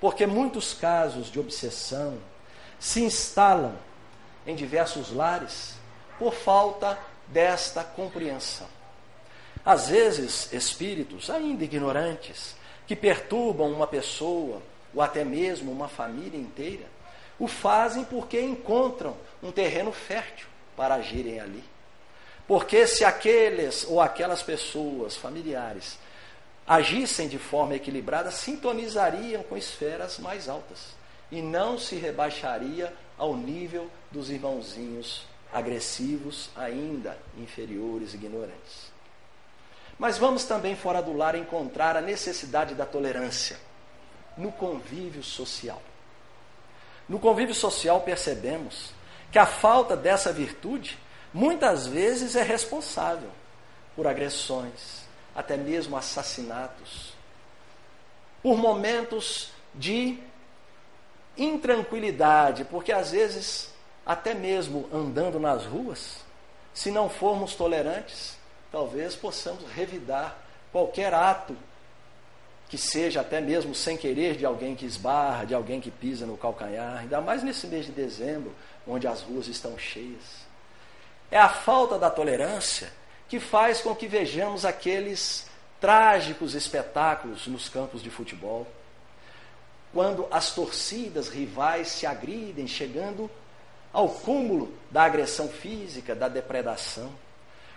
porque 0.01 0.27
muitos 0.27 0.75
casos 0.75 1.31
de 1.31 1.41
obsessão 1.41 2.19
se 2.79 3.03
instalam 3.03 3.75
em 4.47 4.55
diversos 4.55 5.13
lares 5.13 5.75
por 6.19 6.33
falta 6.33 6.99
desta 7.27 7.85
compreensão. 7.85 8.67
Às 9.65 9.89
vezes, 9.89 10.53
espíritos 10.53 11.29
ainda 11.29 11.65
ignorantes 11.65 12.57
que 12.87 12.97
perturbam 12.97 13.71
uma 13.71 13.87
pessoa 13.87 14.63
ou 14.95 15.03
até 15.03 15.25
mesmo 15.25 15.71
uma 15.71 15.89
família 15.89 16.41
inteira, 16.41 16.87
o 17.39 17.47
fazem 17.47 18.05
porque 18.05 18.41
encontram 18.41 19.17
um 19.43 19.53
terreno 19.53 19.93
fértil 19.93 20.47
para 20.77 20.95
agirem 20.95 21.39
ali. 21.39 21.63
Porque 22.47 22.87
se 22.87 23.05
aqueles 23.05 23.85
ou 23.85 24.01
aquelas 24.01 24.43
pessoas 24.43 25.17
familiares 25.17 25.99
agissem 26.69 27.29
de 27.29 27.39
forma 27.39 27.75
equilibrada, 27.75 28.31
sintonizariam 28.31 29.43
com 29.43 29.57
esferas 29.57 30.19
mais 30.19 30.49
altas 30.49 30.95
e 31.33 31.41
não 31.41 31.79
se 31.79 31.97
rebaixaria 31.97 32.93
ao 33.17 33.35
nível 33.35 33.91
dos 34.11 34.29
irmãozinhos 34.29 35.27
agressivos, 35.53 36.51
ainda 36.55 37.17
inferiores, 37.39 38.13
ignorantes. 38.13 38.93
Mas 39.99 40.19
vamos 40.19 40.45
também 40.45 40.77
fora 40.77 41.03
do 41.03 41.17
lar 41.17 41.35
encontrar 41.35 41.97
a 41.97 42.03
necessidade 42.03 42.75
da 42.75 42.85
tolerância 42.85 43.59
no 44.37 44.53
convívio 44.53 45.23
social. 45.23 45.83
No 47.09 47.19
convívio 47.19 47.55
social 47.55 48.03
percebemos 48.03 48.93
que 49.33 49.39
a 49.39 49.47
falta 49.47 49.97
dessa 49.97 50.33
virtude 50.33 50.99
muitas 51.33 51.87
vezes 51.87 52.37
é 52.37 52.43
responsável 52.43 53.31
por 53.97 54.07
agressões, 54.07 55.08
até 55.35 55.57
mesmo 55.57 55.97
assassinatos, 55.97 57.15
por 58.43 58.57
momentos 58.57 59.51
de 59.75 60.19
intranquilidade, 61.37 62.65
porque 62.65 62.93
às 62.93 63.13
vezes, 63.13 63.73
até 64.05 64.35
mesmo 64.35 64.89
andando 64.93 65.39
nas 65.39 65.65
ruas, 65.65 66.25
se 66.75 66.91
não 66.91 67.09
formos 67.09 67.55
tolerantes, 67.55 68.37
talvez 68.71 69.15
possamos 69.15 69.65
revidar 69.73 70.37
qualquer 70.73 71.15
ato 71.15 71.57
que 72.69 72.77
seja 72.77 73.23
até 73.23 73.41
mesmo 73.41 73.75
sem 73.75 73.97
querer 73.97 74.37
de 74.37 74.45
alguém 74.45 74.77
que 74.77 74.85
esbarra, 74.85 75.47
de 75.47 75.55
alguém 75.55 75.81
que 75.81 75.91
pisa 75.91 76.27
no 76.27 76.37
calcanhar, 76.37 76.99
ainda 76.99 77.21
mais 77.21 77.43
nesse 77.43 77.67
mês 77.67 77.87
de 77.87 77.93
dezembro, 77.93 78.55
onde 78.87 79.07
as 79.07 79.23
ruas 79.23 79.49
estão 79.49 79.79
cheias. 79.79 80.47
É 81.31 81.39
a 81.39 81.49
falta 81.49 81.99
da 81.99 82.11
tolerância 82.11 82.93
que 83.29 83.39
faz 83.39 83.81
com 83.81 83.95
que 83.95 84.07
vejamos 84.07 84.65
aqueles 84.65 85.47
trágicos 85.81 86.55
espetáculos 86.55 87.47
nos 87.47 87.69
campos 87.69 88.03
de 88.03 88.11
futebol, 88.11 88.67
quando 89.93 90.27
as 90.31 90.55
torcidas 90.55 91.29
rivais 91.29 91.89
se 91.89 92.07
agridem, 92.07 92.67
chegando 92.67 93.31
ao 93.93 94.09
cúmulo 94.09 94.75
da 94.91 95.05
agressão 95.05 95.49
física, 95.49 96.15
da 96.15 96.29
depredação, 96.29 97.13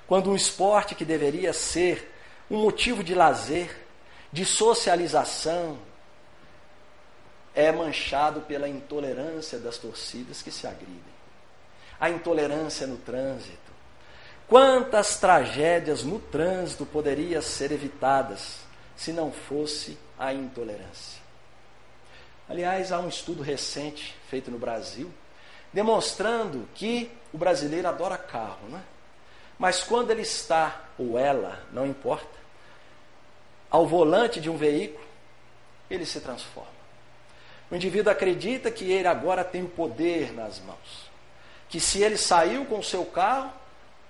quando 0.08 0.30
um 0.30 0.36
esporte 0.36 0.96
que 0.96 1.06
deveria 1.06 1.54
ser 1.54 2.12
um 2.50 2.58
motivo 2.58 3.04
de 3.04 3.16
lazer, 3.16 3.86
de 4.32 4.46
socialização, 4.46 5.78
é 7.54 7.72
manchado 7.72 8.42
pela 8.42 8.68
intolerância 8.68 9.60
das 9.60 9.78
torcidas 9.78 10.42
que 10.42 10.52
se 10.52 10.68
agridem. 10.68 11.00
A 12.00 12.10
intolerância 12.10 12.88
no 12.88 12.98
trânsito, 12.98 13.58
Quantas 14.52 15.16
tragédias 15.16 16.04
no 16.04 16.20
trânsito 16.20 16.86
poderiam 16.86 17.42
ser 17.42 17.72
evitadas 17.72 18.58
se 18.98 19.14
não 19.14 19.32
fosse 19.32 19.98
a 20.20 20.34
intolerância? 20.34 21.21
Aliás, 22.50 22.92
há 22.92 23.00
um 23.00 23.08
estudo 23.08 23.42
recente 23.42 24.13
feito 24.30 24.52
no 24.52 24.60
Brasil 24.60 25.10
demonstrando 25.71 26.67
que 26.75 27.10
o 27.32 27.38
brasileiro 27.38 27.88
adora 27.88 28.17
carro, 28.17 28.67
né? 28.67 28.84
Mas 29.58 29.84
quando 29.84 30.12
ele 30.12 30.23
está, 30.23 30.82
ou 30.98 31.17
ela, 31.17 31.65
não 31.71 31.88
importa, 31.88 32.38
ao 33.69 33.88
volante 33.88 34.42
de 34.42 34.50
um 34.50 34.58
veículo, 34.58 35.08
ele 35.90 36.06
se 36.06 36.19
transforma. 36.19 36.67
O 37.71 37.75
indivíduo 37.78 38.12
acredita 38.12 38.69
que 38.69 38.92
ele 38.92 39.08
agora 39.08 39.46
tem 39.46 39.63
o 39.63 39.69
poder 39.69 40.34
nas 40.34 40.60
mãos. 40.60 41.10
Que 41.69 41.80
se 41.80 42.04
ele 42.04 42.17
saiu 42.17 42.65
com 42.65 42.80
o 42.80 42.84
seu 42.84 43.06
carro, 43.06 43.61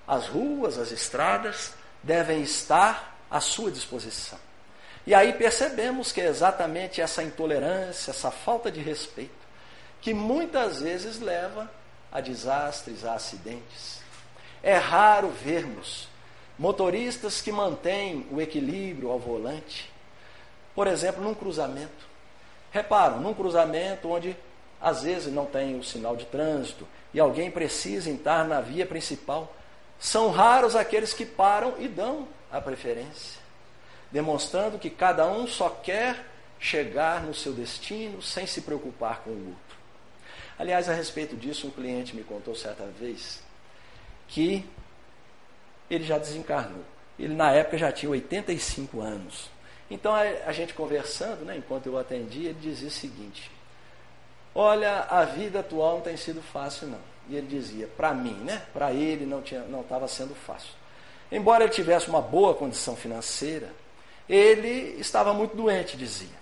as 0.08 0.28
ruas, 0.28 0.78
as 0.78 0.92
estradas 0.92 1.74
devem 2.04 2.42
estar 2.42 3.18
à 3.30 3.40
sua 3.40 3.72
disposição. 3.72 4.40
E 5.06 5.16
aí 5.16 5.34
percebemos 5.34 6.12
que 6.12 6.22
é 6.22 6.28
exatamente 6.28 7.02
essa 7.02 7.24
intolerância, 7.24 8.12
essa 8.12 8.30
falta 8.30 8.72
de 8.72 8.80
respeito, 8.80 9.32
que 10.00 10.14
muitas 10.14 10.82
vezes 10.82 11.20
leva 11.20 11.70
a 12.12 12.22
desastres, 12.22 13.06
a 13.06 13.14
acidentes. 13.14 14.02
É 14.62 14.76
raro 14.76 15.30
vermos 15.30 16.08
motoristas 16.58 17.42
que 17.42 17.52
mantêm 17.52 18.28
o 18.30 18.40
equilíbrio 18.40 19.10
ao 19.10 19.18
volante, 19.18 19.92
por 20.76 20.86
exemplo, 20.86 21.24
num 21.24 21.34
cruzamento. 21.34 22.10
Reparam, 22.72 23.20
num 23.20 23.34
cruzamento 23.34 24.10
onde 24.10 24.38
às 24.80 25.04
vezes 25.04 25.34
não 25.34 25.46
tem 25.46 25.78
o 25.78 25.84
sinal 25.84 26.16
de 26.16 26.26
trânsito 26.26 26.88
e 27.14 27.20
alguém 27.20 27.50
precisa 27.52 28.10
entrar 28.10 28.46
na 28.46 28.62
via 28.62 28.86
principal 28.86 29.54
São 30.02 30.32
raros 30.32 30.76
aqueles 30.76 31.14
que 31.14 31.24
param 31.24 31.76
e 31.78 31.88
dão 31.88 32.28
a 32.52 32.60
preferência, 32.60 33.40
demonstrando 34.12 34.80
que 34.80 34.90
cada 34.90 35.28
um 35.28 35.46
só 35.46 35.70
quer 35.70 36.26
chegar 36.60 37.22
no 37.22 37.36
seu 37.36 37.54
destino 37.54 38.20
sem 38.20 38.48
se 38.48 38.62
preocupar 38.62 39.20
com 39.20 39.30
o 39.30 39.48
outro. 39.50 39.78
Aliás, 40.58 40.90
a 40.90 40.94
respeito 40.94 41.36
disso, 41.36 41.68
um 41.68 41.70
cliente 41.70 42.16
me 42.16 42.24
contou 42.24 42.56
certa 42.56 42.84
vez 42.86 43.44
que 44.28 44.68
ele 45.88 46.04
já 46.04 46.18
desencarnou. 46.18 46.84
Ele, 47.20 47.36
na 47.36 47.52
época, 47.52 47.78
já 47.78 47.92
tinha 47.92 48.10
85 48.10 49.02
anos. 49.02 49.52
Então, 49.88 50.16
a, 50.16 50.52
gente 50.52 50.74
conversando, 50.74 51.46
né, 51.46 51.58
enquanto 51.58 51.86
eu 51.86 51.96
atendia, 51.96 52.50
ele 52.50 52.60
dizia 52.60 52.88
o 52.88 52.92
seguinte: 52.92 53.52
Olha, 54.56 55.02
a 55.02 55.26
vida 55.26 55.60
atual 55.60 55.98
não 55.98 56.02
tem 56.02 56.18
sido 56.18 56.42
fácil, 56.42 56.88
não. 56.88 57.11
E 57.32 57.38
ele 57.38 57.48
dizia, 57.48 57.88
para 57.88 58.14
mim, 58.14 58.34
né? 58.44 58.62
Para 58.74 58.92
ele 58.92 59.26
não 59.26 59.40
estava 59.80 60.06
sendo 60.06 60.36
fácil. 60.36 60.72
Embora 61.32 61.64
ele 61.64 61.72
tivesse 61.72 62.10
uma 62.10 62.22
boa 62.22 62.54
condição 62.54 62.94
financeira, 62.94 63.70
ele 64.28 65.00
estava 65.00 65.34
muito 65.34 65.56
doente, 65.56 65.96
dizia. 65.96 66.42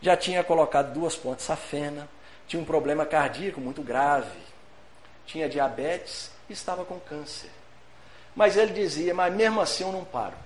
Já 0.00 0.16
tinha 0.16 0.44
colocado 0.44 0.94
duas 0.94 1.16
pontes 1.16 1.44
safena, 1.44 2.08
tinha 2.46 2.62
um 2.62 2.64
problema 2.64 3.04
cardíaco 3.04 3.60
muito 3.60 3.82
grave, 3.82 4.38
tinha 5.26 5.48
diabetes 5.48 6.30
e 6.48 6.52
estava 6.52 6.84
com 6.84 7.00
câncer. 7.00 7.50
Mas 8.36 8.56
ele 8.56 8.72
dizia, 8.72 9.12
mas 9.12 9.34
mesmo 9.34 9.60
assim 9.60 9.82
eu 9.82 9.90
não 9.90 10.04
paro. 10.04 10.36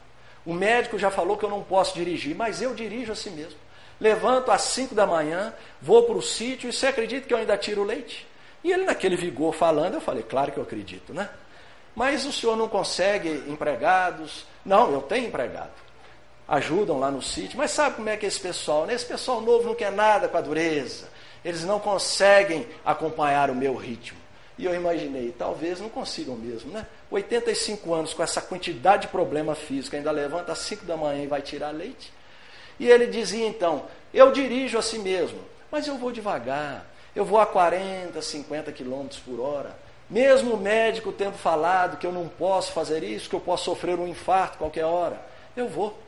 O 0.46 0.54
médico 0.54 0.98
já 0.98 1.10
falou 1.10 1.36
que 1.36 1.44
eu 1.44 1.50
não 1.50 1.62
posso 1.62 1.94
dirigir, 1.94 2.34
mas 2.34 2.62
eu 2.62 2.74
dirijo 2.74 3.12
assim 3.12 3.32
mesmo. 3.32 3.58
Levanto 4.00 4.50
às 4.50 4.62
5 4.62 4.94
da 4.94 5.06
manhã, 5.06 5.52
vou 5.82 6.04
para 6.04 6.16
o 6.16 6.22
sítio 6.22 6.70
e 6.70 6.72
você 6.72 6.86
acredita 6.86 7.28
que 7.28 7.34
eu 7.34 7.38
ainda 7.38 7.58
tiro 7.58 7.84
leite? 7.84 8.26
E 8.64 8.72
ele, 8.72 8.84
naquele 8.84 9.14
vigor 9.14 9.54
falando, 9.54 9.94
eu 9.94 10.00
falei, 10.00 10.22
claro 10.22 10.50
que 10.50 10.56
eu 10.56 10.62
acredito, 10.62 11.12
né? 11.12 11.28
Mas 11.94 12.24
o 12.24 12.32
senhor 12.32 12.56
não 12.56 12.66
consegue 12.66 13.44
empregados? 13.46 14.46
Não, 14.64 14.90
eu 14.90 15.02
tenho 15.02 15.28
empregado. 15.28 15.70
Ajudam 16.48 16.98
lá 16.98 17.10
no 17.10 17.22
sítio, 17.22 17.58
mas 17.58 17.70
sabe 17.70 17.96
como 17.96 18.08
é 18.08 18.16
que 18.16 18.24
é 18.24 18.28
esse 18.28 18.40
pessoal? 18.40 18.86
Né? 18.86 18.94
Esse 18.94 19.04
pessoal 19.04 19.42
novo 19.42 19.68
não 19.68 19.74
quer 19.74 19.92
nada 19.92 20.28
com 20.28 20.36
a 20.36 20.40
dureza. 20.40 21.08
Eles 21.44 21.62
não 21.62 21.78
conseguem 21.78 22.66
acompanhar 22.84 23.50
o 23.50 23.54
meu 23.54 23.76
ritmo. 23.76 24.18
E 24.56 24.64
eu 24.64 24.74
imaginei, 24.74 25.32
talvez 25.36 25.80
não 25.80 25.88
consigam 25.88 26.36
mesmo, 26.36 26.70
né? 26.70 26.86
85 27.10 27.92
anos 27.92 28.14
com 28.14 28.22
essa 28.22 28.40
quantidade 28.40 29.02
de 29.02 29.08
problema 29.08 29.54
físico, 29.54 29.96
ainda 29.96 30.12
levanta 30.12 30.52
às 30.52 30.60
5 30.60 30.84
da 30.84 30.96
manhã 30.96 31.22
e 31.24 31.26
vai 31.26 31.42
tirar 31.42 31.70
leite. 31.70 32.12
E 32.78 32.88
ele 32.88 33.08
dizia 33.08 33.46
então: 33.46 33.86
Eu 34.12 34.30
dirijo 34.30 34.78
a 34.78 34.82
si 34.82 34.98
mesmo, 34.98 35.40
mas 35.72 35.88
eu 35.88 35.98
vou 35.98 36.12
devagar, 36.12 36.86
eu 37.14 37.24
vou 37.24 37.38
a 37.38 37.46
40, 37.46 38.20
50 38.20 38.72
quilômetros 38.72 39.20
por 39.20 39.40
hora. 39.40 39.76
Mesmo 40.08 40.54
o 40.54 40.60
médico 40.60 41.12
tendo 41.12 41.36
falado 41.36 41.96
que 41.96 42.06
eu 42.06 42.12
não 42.12 42.28
posso 42.28 42.72
fazer 42.72 43.02
isso, 43.02 43.28
que 43.28 43.36
eu 43.36 43.40
posso 43.40 43.64
sofrer 43.64 43.98
um 43.98 44.06
infarto 44.06 44.58
qualquer 44.58 44.84
hora, 44.84 45.20
eu 45.56 45.68
vou. 45.68 45.98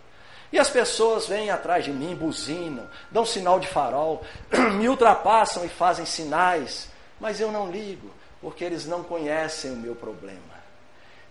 E 0.53 0.59
as 0.59 0.69
pessoas 0.69 1.27
vêm 1.27 1.51
atrás 1.51 1.85
de 1.85 1.91
mim, 1.91 2.15
buzinam, 2.15 2.89
dão 3.11 3.25
sinal 3.25 3.59
de 3.59 3.67
farol, 3.67 4.23
me 4.79 4.89
ultrapassam 4.89 5.65
e 5.65 5.69
fazem 5.69 6.05
sinais, 6.05 6.89
mas 7.19 7.41
eu 7.41 7.51
não 7.51 7.71
ligo, 7.71 8.11
porque 8.41 8.65
eles 8.65 8.87
não 8.87 9.03
conhecem 9.03 9.73
o 9.73 9.77
meu 9.77 9.95
problema. 9.95 10.57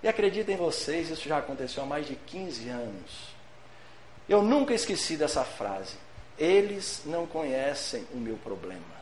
E 0.04 0.08
acreditem 0.08 0.58
vocês, 0.58 1.10
isso 1.10 1.28
já 1.28 1.38
aconteceu 1.38 1.84
há 1.84 1.86
mais 1.86 2.06
de 2.08 2.16
15 2.16 2.70
anos. 2.70 3.36
Eu 4.28 4.42
nunca 4.42 4.74
esqueci 4.74 5.16
dessa 5.16 5.44
frase. 5.44 5.96
Eles 6.38 7.04
não 7.06 7.26
conhecem 7.26 8.06
o 8.14 8.18
meu 8.18 8.36
problema. 8.38 8.95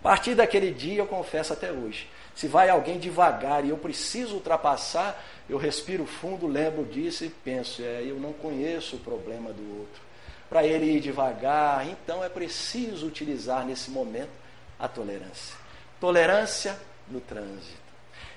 A 0.00 0.02
partir 0.02 0.34
daquele 0.34 0.70
dia, 0.72 0.98
eu 0.98 1.06
confesso 1.06 1.52
até 1.52 1.70
hoje, 1.70 2.08
se 2.34 2.48
vai 2.48 2.70
alguém 2.70 2.98
devagar 2.98 3.64
e 3.64 3.68
eu 3.68 3.76
preciso 3.76 4.36
ultrapassar, 4.36 5.22
eu 5.48 5.58
respiro 5.58 6.06
fundo, 6.06 6.46
lembro 6.46 6.84
disso 6.86 7.22
e 7.22 7.28
penso, 7.28 7.82
é, 7.82 8.02
eu 8.02 8.16
não 8.16 8.32
conheço 8.32 8.96
o 8.96 9.00
problema 9.00 9.52
do 9.52 9.78
outro. 9.78 10.02
Para 10.48 10.64
ele 10.64 10.86
ir 10.86 11.00
devagar, 11.00 11.86
então 11.86 12.24
é 12.24 12.30
preciso 12.30 13.06
utilizar 13.06 13.64
nesse 13.66 13.90
momento 13.90 14.30
a 14.78 14.88
tolerância. 14.88 15.54
Tolerância 16.00 16.80
no 17.06 17.20
trânsito. 17.20 17.78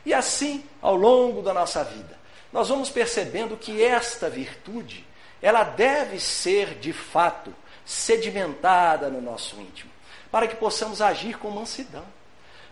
E 0.06 0.14
assim, 0.14 0.66
ao 0.82 0.96
longo 0.96 1.42
da 1.42 1.54
nossa 1.54 1.82
vida, 1.82 2.18
nós 2.52 2.68
vamos 2.68 2.90
percebendo 2.90 3.56
que 3.56 3.82
esta 3.82 4.30
virtude, 4.30 5.06
ela 5.42 5.64
deve 5.64 6.20
ser 6.20 6.78
de 6.78 6.92
fato 6.92 7.54
sedimentada 7.86 9.10
no 9.10 9.22
nosso 9.22 9.60
íntimo, 9.62 9.93
para 10.34 10.48
que 10.48 10.56
possamos 10.56 11.00
agir 11.00 11.38
com 11.38 11.52
mansidão, 11.52 12.04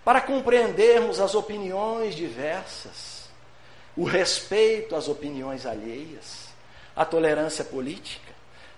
para 0.03 0.20
compreendermos 0.20 1.20
as 1.20 1.36
opiniões 1.36 2.16
diversas, 2.16 3.30
o 3.95 4.03
respeito 4.03 4.95
às 4.95 5.07
opiniões 5.07 5.68
alheias, 5.68 6.47
a 6.95 7.05
tolerância 7.05 7.64
política, 7.64 8.34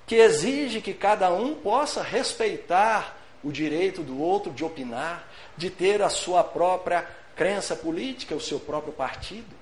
que 0.06 0.16
exige 0.16 0.82
que 0.82 0.94
cada 0.94 1.32
um 1.32 1.56
possa 1.56 2.04
respeitar 2.04 3.18
o 3.42 3.54
direito 3.54 4.04
do 4.04 4.22
outro 4.22 4.52
de 4.52 4.66
opinar, 4.66 5.32
de 5.56 5.70
ter 5.70 6.02
a 6.02 6.10
sua 6.10 6.44
própria 6.44 7.08
crença 7.38 7.78
política, 7.78 8.36
o 8.36 8.42
seu 8.42 8.60
próprio 8.60 8.92
partido. 8.92 9.56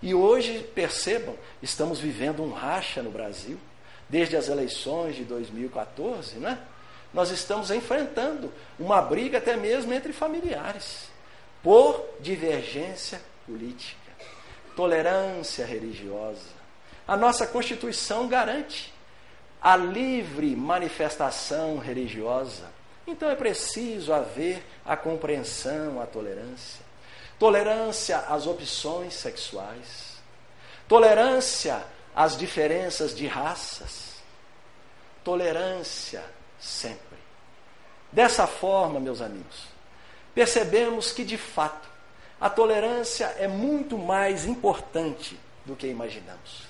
E 0.00 0.14
hoje, 0.14 0.62
percebam, 0.76 1.34
estamos 1.60 1.98
vivendo 1.98 2.40
um 2.40 2.52
racha 2.52 3.02
no 3.02 3.10
Brasil 3.10 3.58
desde 4.08 4.36
as 4.36 4.48
eleições 4.48 5.16
de 5.16 5.24
2014, 5.24 6.36
né? 6.36 6.56
Nós 7.12 7.30
estamos 7.30 7.70
enfrentando 7.70 8.52
uma 8.78 9.02
briga 9.02 9.38
até 9.38 9.56
mesmo 9.56 9.92
entre 9.92 10.12
familiares 10.12 11.08
por 11.62 12.04
divergência 12.20 13.20
política, 13.46 14.12
tolerância 14.76 15.66
religiosa. 15.66 16.60
A 17.06 17.16
nossa 17.16 17.46
Constituição 17.46 18.28
garante 18.28 18.92
a 19.60 19.76
livre 19.76 20.54
manifestação 20.56 21.78
religiosa. 21.78 22.70
Então 23.06 23.28
é 23.28 23.34
preciso 23.34 24.12
haver 24.12 24.64
a 24.84 24.96
compreensão, 24.96 26.00
a 26.00 26.06
tolerância. 26.06 26.84
Tolerância 27.38 28.18
às 28.18 28.46
opções 28.46 29.14
sexuais. 29.14 30.20
Tolerância 30.86 31.82
as 32.14 32.36
diferenças 32.36 33.14
de 33.14 33.26
raças. 33.26 34.20
Tolerância 35.24 36.22
sempre. 36.60 37.18
Dessa 38.12 38.46
forma, 38.46 39.00
meus 39.00 39.20
amigos, 39.20 39.66
percebemos 40.34 41.12
que 41.12 41.24
de 41.24 41.38
fato 41.38 41.88
a 42.40 42.48
tolerância 42.48 43.26
é 43.38 43.48
muito 43.48 43.98
mais 43.98 44.46
importante 44.46 45.38
do 45.64 45.76
que 45.76 45.86
imaginamos. 45.86 46.62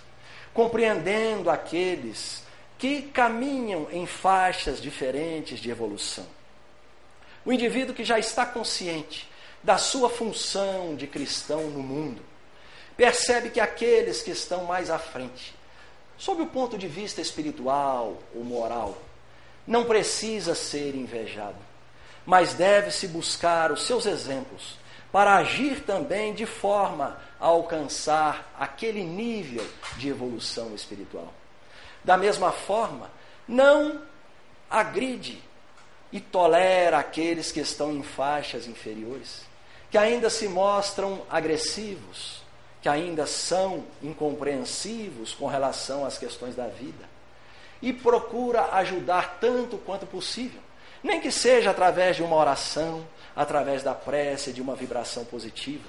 Compreendendo 0.53 1.49
aqueles 1.49 2.43
que 2.79 3.03
caminham 3.03 3.89
em 3.91 4.07
faixas 4.07 4.81
diferentes 4.81 5.61
de 5.61 5.71
evolução. 5.71 6.27
O 7.45 7.53
indivíduo 7.53 7.95
que 7.95 8.05
já 8.05 8.19
está 8.19 8.45
consciente 8.45 9.29
da 9.63 9.79
sua 9.79 10.09
função 10.09 10.97
de 10.97 11.07
cristão 11.07 11.71
no 11.71 11.83
mundo, 11.83 12.23
percebe 12.97 13.51
que 13.51 13.61
aqueles 13.61 14.23
que 14.23 14.31
estão 14.31 14.65
mais 14.65 14.91
à 14.91 14.99
frente, 14.99 15.55
sob 16.19 16.43
o 16.43 16.47
ponto 16.47 16.77
de 16.77 16.89
vista 16.89 17.21
espiritual 17.21 18.19
ou 18.35 18.43
moral, 18.43 18.97
não 19.67 19.85
precisa 19.85 20.55
ser 20.55 20.95
invejado, 20.95 21.59
mas 22.25 22.55
deve-se 22.55 23.09
buscar 23.09 23.71
os 23.73 23.85
seus 23.85 24.07
exemplos 24.07 24.79
para 25.13 25.37
agir 25.37 25.83
também 25.83 26.33
de 26.33 26.47
forma 26.47 27.19
a 27.41 27.47
alcançar 27.47 28.53
aquele 28.59 29.03
nível 29.03 29.67
de 29.97 30.09
evolução 30.09 30.75
espiritual. 30.75 31.33
Da 32.05 32.17
mesma 32.17 32.53
forma, 32.53 33.11
não 33.47 34.01
agride 34.71 35.43
e 36.13 36.21
tolera 36.21 36.99
aqueles 36.99 37.51
que 37.51 37.61
estão 37.61 37.93
em 37.93 38.03
faixas 38.03 38.67
inferiores, 38.67 39.43
que 39.91 39.99
ainda 39.99 40.31
se 40.31 40.49
mostram 40.49 41.23
agressivos, 41.29 42.43
que 42.81 42.89
ainda 42.89 43.27
são 43.27 43.85
incompreensivos 44.03 45.35
com 45.35 45.47
relação 45.47 46.05
às 46.05 46.17
questões 46.17 46.55
da 46.55 46.67
vida. 46.67 47.10
E 47.83 47.93
procura 47.93 48.75
ajudar 48.75 49.39
tanto 49.41 49.79
quanto 49.79 50.07
possível. 50.07 50.61
Nem 51.03 51.21
que 51.21 51.31
seja 51.31 51.71
através 51.71 52.17
de 52.17 52.23
uma 52.23 52.37
oração, 52.37 53.07
através 53.35 53.83
da 53.83 53.95
prece, 53.95 54.53
de 54.53 54.61
uma 54.61 54.75
vibração 54.75 55.25
positiva, 55.25 55.89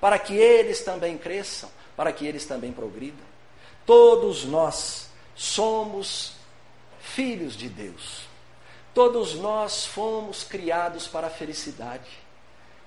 para 0.00 0.18
que 0.18 0.36
eles 0.36 0.82
também 0.82 1.18
cresçam, 1.18 1.70
para 1.96 2.12
que 2.12 2.26
eles 2.26 2.46
também 2.46 2.72
progridam. 2.72 3.26
Todos 3.84 4.44
nós 4.44 5.08
somos 5.34 6.34
filhos 7.00 7.56
de 7.56 7.68
Deus. 7.68 8.22
Todos 8.94 9.34
nós 9.34 9.84
fomos 9.84 10.44
criados 10.44 11.08
para 11.08 11.26
a 11.26 11.30
felicidade. 11.30 12.10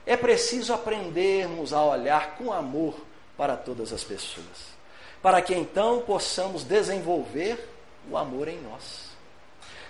É 0.06 0.16
preciso 0.16 0.74
aprendermos 0.74 1.74
a 1.74 1.84
olhar 1.84 2.36
com 2.38 2.54
amor 2.54 2.96
para 3.36 3.58
todas 3.58 3.92
as 3.92 4.04
pessoas, 4.04 4.76
para 5.22 5.42
que 5.42 5.54
então 5.54 6.02
possamos 6.02 6.64
desenvolver 6.64 7.75
o 8.10 8.18
amor 8.18 8.48
em 8.48 8.62
nós. 8.62 9.10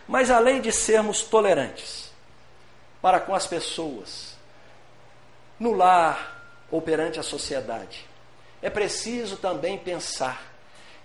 Mas 0.08 0.30
além 0.30 0.62
de 0.62 0.72
sermos 0.72 1.24
tolerantes 1.24 2.12
para 3.02 3.20
com 3.20 3.34
as 3.34 3.48
pessoas, 3.48 4.36
no 5.60 5.74
lar 5.74 6.66
ou 6.72 6.82
perante 6.82 7.20
a 7.20 7.24
sociedade, 7.24 8.06
é 8.62 8.70
preciso 8.70 9.38
também 9.38 9.78
pensar 9.78 10.42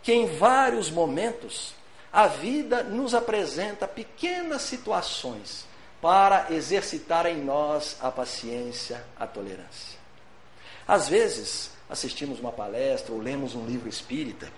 que 0.03 0.13
em 0.13 0.27
vários 0.37 0.91
momentos 0.91 1.75
a 2.13 2.27
vida 2.27 2.83
nos 2.83 3.15
apresenta 3.15 3.87
pequenas 3.87 4.63
situações 4.63 5.67
para 6.01 6.47
exercitar 6.51 7.27
em 7.27 7.37
nós 7.37 7.97
a 8.01 8.11
paciência, 8.11 9.05
a 9.19 9.27
tolerância. 9.27 9.99
Às 10.89 11.09
vezes, 11.09 11.71
assistimos 11.89 12.41
uma 12.41 12.51
palestra 12.51 13.13
ou 13.13 13.21
lemos 13.21 13.55
um 13.55 13.67
livro 13.67 13.89
espírita 13.89 14.51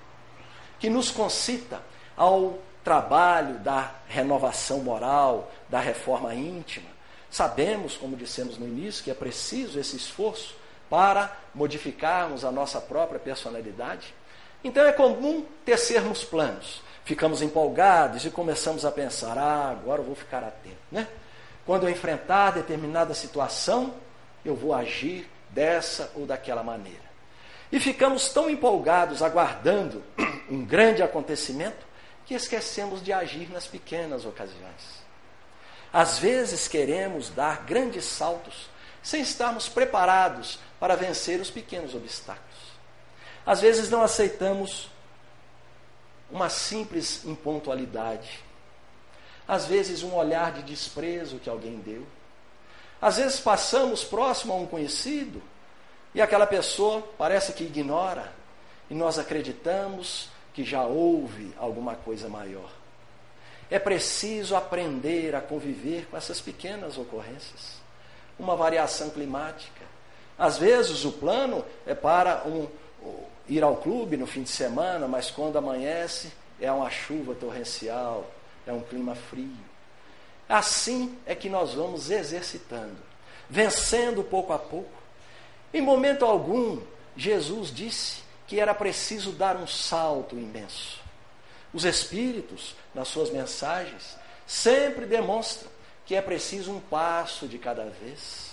que 0.78 0.88
nos 0.88 1.10
concita 1.10 1.82
ao 2.16 2.58
trabalho 2.84 3.58
da 3.58 3.92
renovação 4.08 4.80
moral, 4.80 5.50
da 5.68 5.80
reforma 5.80 6.34
íntima. 6.34 6.88
Sabemos, 7.30 7.96
como 7.96 8.16
dissemos 8.16 8.58
no 8.58 8.66
início, 8.66 9.02
que 9.02 9.10
é 9.10 9.14
preciso 9.14 9.78
esse 9.78 9.96
esforço 9.96 10.54
para 10.90 11.34
modificarmos 11.54 12.44
a 12.44 12.52
nossa 12.52 12.80
própria 12.80 13.18
personalidade. 13.18 14.14
Então 14.62 14.84
é 14.84 14.92
comum 14.92 15.44
tecermos 15.64 16.24
planos. 16.24 16.82
Ficamos 17.04 17.42
empolgados 17.42 18.24
e 18.24 18.30
começamos 18.30 18.84
a 18.84 18.92
pensar: 18.92 19.38
ah, 19.38 19.70
agora 19.70 20.02
eu 20.02 20.04
vou 20.04 20.14
ficar 20.14 20.44
atento, 20.44 20.76
né? 20.90 21.08
Quando 21.64 21.84
eu 21.84 21.90
enfrentar 21.90 22.50
determinada 22.52 23.14
situação, 23.14 23.94
eu 24.44 24.54
vou 24.54 24.74
agir 24.74 25.28
dessa 25.50 26.10
ou 26.14 26.26
daquela 26.26 26.62
maneira. 26.62 27.12
E 27.70 27.80
ficamos 27.80 28.30
tão 28.30 28.50
empolgados 28.50 29.22
aguardando 29.22 30.02
um 30.50 30.64
grande 30.64 31.02
acontecimento 31.02 31.91
que 32.26 32.34
esquecemos 32.34 33.02
de 33.02 33.12
agir 33.12 33.50
nas 33.50 33.66
pequenas 33.66 34.24
ocasiões. 34.24 35.02
Às 35.92 36.18
vezes 36.18 36.68
queremos 36.68 37.28
dar 37.30 37.64
grandes 37.64 38.04
saltos 38.04 38.70
sem 39.02 39.22
estarmos 39.22 39.68
preparados 39.68 40.58
para 40.78 40.96
vencer 40.96 41.40
os 41.40 41.50
pequenos 41.50 41.94
obstáculos. 41.94 42.72
Às 43.44 43.60
vezes 43.60 43.90
não 43.90 44.02
aceitamos 44.02 44.90
uma 46.30 46.48
simples 46.48 47.24
impontualidade 47.24 48.42
às 49.46 49.66
vezes 49.66 50.02
um 50.02 50.14
olhar 50.14 50.52
de 50.52 50.62
desprezo 50.62 51.38
que 51.38 51.50
alguém 51.50 51.78
deu. 51.80 52.06
Às 53.00 53.16
vezes 53.16 53.40
passamos 53.40 54.04
próximo 54.04 54.52
a 54.52 54.56
um 54.56 54.66
conhecido 54.66 55.42
e 56.14 56.22
aquela 56.22 56.46
pessoa 56.46 57.02
parece 57.18 57.52
que 57.52 57.64
ignora 57.64 58.32
e 58.88 58.94
nós 58.94 59.18
acreditamos 59.18 60.28
que 60.52 60.64
já 60.64 60.84
houve 60.84 61.54
alguma 61.58 61.94
coisa 61.94 62.28
maior. 62.28 62.70
É 63.70 63.78
preciso 63.78 64.54
aprender 64.54 65.34
a 65.34 65.40
conviver 65.40 66.06
com 66.10 66.16
essas 66.16 66.40
pequenas 66.40 66.98
ocorrências. 66.98 67.80
Uma 68.38 68.54
variação 68.54 69.10
climática. 69.10 69.82
Às 70.38 70.58
vezes 70.58 71.04
o 71.04 71.12
plano 71.12 71.64
é 71.86 71.94
para 71.94 72.42
um, 72.46 72.68
ir 73.48 73.62
ao 73.62 73.76
clube 73.76 74.16
no 74.16 74.26
fim 74.26 74.42
de 74.42 74.50
semana, 74.50 75.08
mas 75.08 75.30
quando 75.30 75.56
amanhece 75.56 76.32
é 76.60 76.70
uma 76.70 76.90
chuva 76.90 77.34
torrencial, 77.34 78.30
é 78.66 78.72
um 78.72 78.80
clima 78.80 79.14
frio. 79.14 79.72
Assim 80.48 81.16
é 81.26 81.34
que 81.34 81.48
nós 81.48 81.74
vamos 81.74 82.10
exercitando, 82.10 82.98
vencendo 83.48 84.22
pouco 84.22 84.52
a 84.52 84.58
pouco. 84.58 85.02
Em 85.72 85.80
momento 85.80 86.24
algum, 86.24 86.80
Jesus 87.16 87.72
disse 87.72 88.21
que 88.52 88.60
era 88.60 88.74
preciso 88.74 89.32
dar 89.32 89.56
um 89.56 89.66
salto 89.66 90.38
imenso. 90.38 91.00
Os 91.72 91.86
Espíritos, 91.86 92.74
nas 92.94 93.08
suas 93.08 93.30
mensagens, 93.30 94.14
sempre 94.46 95.06
demonstram 95.06 95.70
que 96.04 96.14
é 96.14 96.20
preciso 96.20 96.70
um 96.70 96.78
passo 96.78 97.48
de 97.48 97.56
cada 97.56 97.86
vez. 97.86 98.50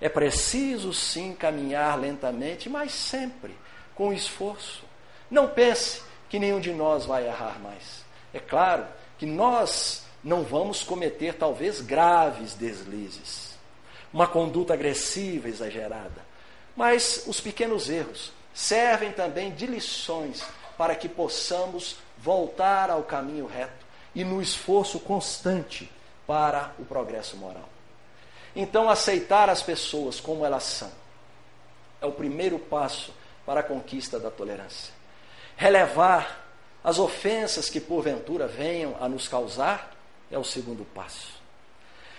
É 0.00 0.08
preciso 0.08 0.92
sim 0.92 1.32
caminhar 1.32 1.96
lentamente, 1.96 2.68
mas 2.68 2.90
sempre 2.90 3.56
com 3.94 4.12
esforço. 4.12 4.82
Não 5.30 5.46
pense 5.46 6.02
que 6.28 6.40
nenhum 6.40 6.58
de 6.58 6.72
nós 6.72 7.06
vai 7.06 7.24
errar 7.24 7.60
mais. 7.60 8.04
É 8.34 8.40
claro 8.40 8.84
que 9.16 9.26
nós 9.26 10.02
não 10.24 10.42
vamos 10.42 10.82
cometer 10.82 11.34
talvez 11.34 11.80
graves 11.80 12.54
deslizes, 12.54 13.56
uma 14.12 14.26
conduta 14.26 14.74
agressiva 14.74 15.48
exagerada, 15.48 16.26
mas 16.74 17.22
os 17.28 17.40
pequenos 17.40 17.88
erros 17.88 18.32
servem 18.60 19.10
também 19.10 19.52
de 19.52 19.66
lições 19.66 20.44
para 20.76 20.94
que 20.94 21.08
possamos 21.08 21.96
voltar 22.18 22.90
ao 22.90 23.02
caminho 23.02 23.46
reto 23.46 23.86
e 24.14 24.22
no 24.22 24.42
esforço 24.42 25.00
constante 25.00 25.90
para 26.26 26.72
o 26.78 26.84
progresso 26.84 27.38
moral. 27.38 27.68
Então, 28.54 28.90
aceitar 28.90 29.48
as 29.48 29.62
pessoas 29.62 30.20
como 30.20 30.44
elas 30.44 30.64
são 30.64 30.92
é 32.02 32.06
o 32.06 32.12
primeiro 32.12 32.58
passo 32.58 33.14
para 33.46 33.60
a 33.60 33.62
conquista 33.62 34.18
da 34.18 34.30
tolerância. 34.30 34.92
Relevar 35.56 36.44
as 36.82 36.98
ofensas 36.98 37.68
que 37.68 37.80
porventura 37.80 38.46
venham 38.46 38.96
a 39.00 39.08
nos 39.08 39.28
causar 39.28 39.92
é 40.30 40.38
o 40.38 40.44
segundo 40.44 40.84
passo. 40.94 41.32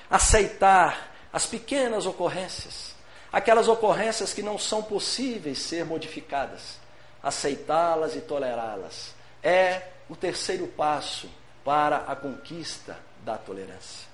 Aceitar 0.10 1.12
as 1.34 1.46
pequenas 1.46 2.06
ocorrências, 2.06 2.96
aquelas 3.32 3.68
ocorrências 3.68 4.34
que 4.34 4.42
não 4.42 4.58
são 4.58 4.84
possíveis 4.84 5.60
ser 5.60 5.86
modificadas, 5.86 6.78
aceitá-las 7.22 8.16
e 8.16 8.22
tolerá-las, 8.22 9.14
é 9.42 9.84
o 10.10 10.16
terceiro 10.16 10.68
passo 10.68 11.30
para 11.64 11.98
a 11.98 12.16
conquista 12.16 12.98
da 13.24 13.38
tolerância. 13.38 14.08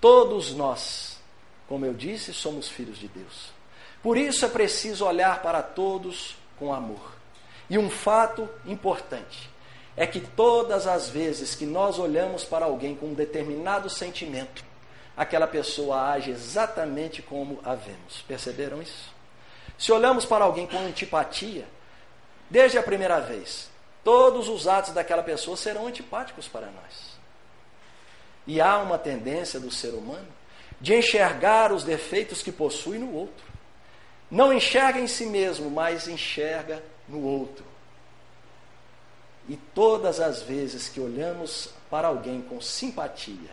Todos 0.00 0.52
nós, 0.54 1.18
como 1.68 1.86
eu 1.86 1.94
disse, 1.94 2.32
somos 2.32 2.68
filhos 2.68 2.98
de 2.98 3.08
Deus. 3.08 3.52
Por 4.02 4.18
isso 4.18 4.44
é 4.44 4.48
preciso 4.48 5.06
olhar 5.06 5.40
para 5.42 5.62
todos 5.62 6.36
com 6.58 6.74
amor. 6.74 7.14
E 7.70 7.78
um 7.78 7.88
fato 7.88 8.48
importante 8.66 9.48
é 9.96 10.06
que 10.06 10.20
todas 10.20 10.86
as 10.86 11.08
vezes 11.08 11.54
que 11.54 11.64
nós 11.64 11.98
olhamos 11.98 12.44
para 12.44 12.66
alguém 12.66 12.94
com 12.94 13.06
um 13.06 13.14
determinado 13.14 13.88
sentimento, 13.88 14.64
aquela 15.16 15.46
pessoa 15.46 16.10
age 16.10 16.30
exatamente 16.30 17.22
como 17.22 17.60
a 17.64 17.74
vemos. 17.74 18.22
Perceberam 18.26 18.82
isso? 18.82 19.12
Se 19.78 19.92
olhamos 19.92 20.24
para 20.24 20.44
alguém 20.44 20.66
com 20.66 20.78
antipatia, 20.78 21.66
desde 22.48 22.78
a 22.78 22.82
primeira 22.82 23.20
vez, 23.20 23.70
todos 24.02 24.48
os 24.48 24.66
atos 24.66 24.92
daquela 24.92 25.22
pessoa 25.22 25.56
serão 25.56 25.86
antipáticos 25.86 26.48
para 26.48 26.66
nós. 26.66 27.14
E 28.46 28.60
há 28.60 28.78
uma 28.78 28.98
tendência 28.98 29.58
do 29.58 29.70
ser 29.70 29.94
humano 29.94 30.28
de 30.80 30.94
enxergar 30.94 31.72
os 31.72 31.82
defeitos 31.82 32.42
que 32.42 32.52
possui 32.52 32.98
no 32.98 33.14
outro. 33.14 33.46
Não 34.30 34.52
enxerga 34.52 35.00
em 35.00 35.06
si 35.06 35.26
mesmo, 35.26 35.70
mas 35.70 36.08
enxerga 36.08 36.82
no 37.08 37.22
outro. 37.22 37.64
E 39.48 39.56
todas 39.56 40.20
as 40.20 40.42
vezes 40.42 40.88
que 40.88 41.00
olhamos 41.00 41.70
para 41.90 42.08
alguém 42.08 42.42
com 42.42 42.60
simpatia, 42.60 43.50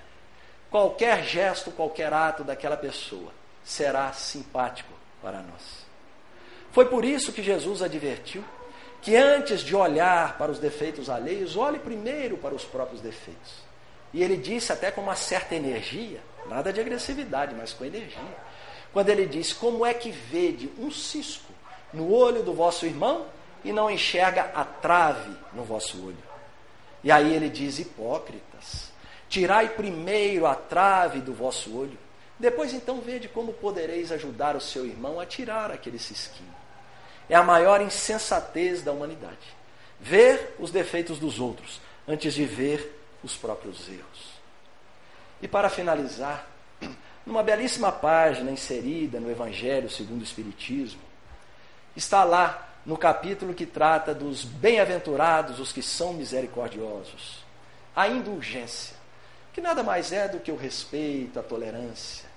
qualquer 0.72 1.24
gesto, 1.24 1.70
qualquer 1.70 2.12
ato 2.12 2.44
daquela 2.44 2.76
pessoa 2.76 3.32
será 3.64 4.12
simpático 4.14 4.92
para 5.22 5.40
nós. 5.44 5.86
Foi 6.72 6.86
por 6.86 7.06
isso 7.06 7.32
que 7.32 7.44
Jesus 7.44 7.84
advertiu 7.84 8.44
que 9.02 9.16
antes 9.16 9.62
de 9.62 9.76
olhar 9.76 10.38
para 10.38 10.52
os 10.52 10.58
defeitos 10.58 11.10
alheios, 11.10 11.56
olhe 11.56 11.78
primeiro 11.78 12.38
para 12.38 12.56
os 12.56 12.64
próprios 12.64 13.02
defeitos. 13.02 13.62
E 14.14 14.24
ele 14.24 14.38
disse 14.38 14.72
até 14.72 14.90
com 14.90 15.02
uma 15.02 15.16
certa 15.16 15.56
energia, 15.56 16.22
nada 16.48 16.72
de 16.72 16.80
agressividade, 16.80 17.54
mas 17.56 17.74
com 17.74 17.86
energia. 17.86 18.20
Quando 18.94 19.10
ele 19.10 19.26
disse: 19.26 19.56
Como 19.56 19.86
é 19.86 19.94
que 19.94 20.12
vede 20.12 20.72
um 20.78 20.92
cisco 20.92 21.52
no 21.94 22.12
olho 22.12 22.44
do 22.44 22.54
vosso 22.54 22.86
irmão 22.86 23.26
e 23.64 23.72
não 23.72 23.90
enxerga 23.90 24.52
a 24.56 24.64
trave 24.64 25.36
no 25.54 25.64
vosso 25.64 26.06
olho. 26.06 26.18
E 27.04 27.12
aí 27.12 27.34
ele 27.34 27.50
diz: 27.50 27.80
hipócritas, 27.80 28.91
tirai 29.32 29.70
primeiro 29.70 30.46
a 30.46 30.54
trave 30.54 31.22
do 31.22 31.34
vosso 31.34 31.74
olho, 31.74 31.98
depois 32.38 32.74
então 32.74 33.00
vede 33.00 33.30
como 33.30 33.54
podereis 33.54 34.12
ajudar 34.12 34.58
o 34.58 34.62
seu 34.62 34.86
irmão 34.86 35.22
a 35.22 35.26
tirar 35.26 35.72
aquele 35.72 35.98
cisquinho. 35.98 36.54
É 37.30 37.36
a 37.36 37.42
maior 37.42 37.80
insensatez 37.82 38.82
da 38.84 38.92
humanidade. 38.92 39.56
Ver 40.02 40.56
os 40.60 40.70
defeitos 40.70 41.18
dos 41.18 41.40
outros 41.40 41.80
antes 42.06 42.34
de 42.34 42.44
ver 42.44 43.02
os 43.24 43.38
próprios 43.38 43.88
erros. 43.88 44.32
E 45.42 45.48
para 45.48 45.70
finalizar, 45.70 46.46
numa 47.26 47.42
belíssima 47.42 47.90
página 47.90 48.52
inserida 48.52 49.18
no 49.18 49.32
Evangelho 49.32 49.90
segundo 49.90 50.20
o 50.20 50.26
Espiritismo, 50.26 51.02
está 51.96 52.26
lá 52.26 52.68
no 52.86 52.98
capítulo 52.98 53.54
que 53.54 53.66
trata 53.66 54.14
dos 54.14 54.44
bem-aventurados, 54.44 55.58
os 55.58 55.72
que 55.72 55.82
são 55.82 56.12
misericordiosos. 56.14 57.46
A 57.96 58.10
indulgência, 58.10 59.01
que 59.54 59.62
nada 59.62 59.84
mais 59.84 60.12
é 60.12 60.28
do 60.28 60.40
que 60.40 60.52
o 60.52 60.56
respeito, 60.56 61.40
a 61.40 61.44
tolerância. 61.44 62.30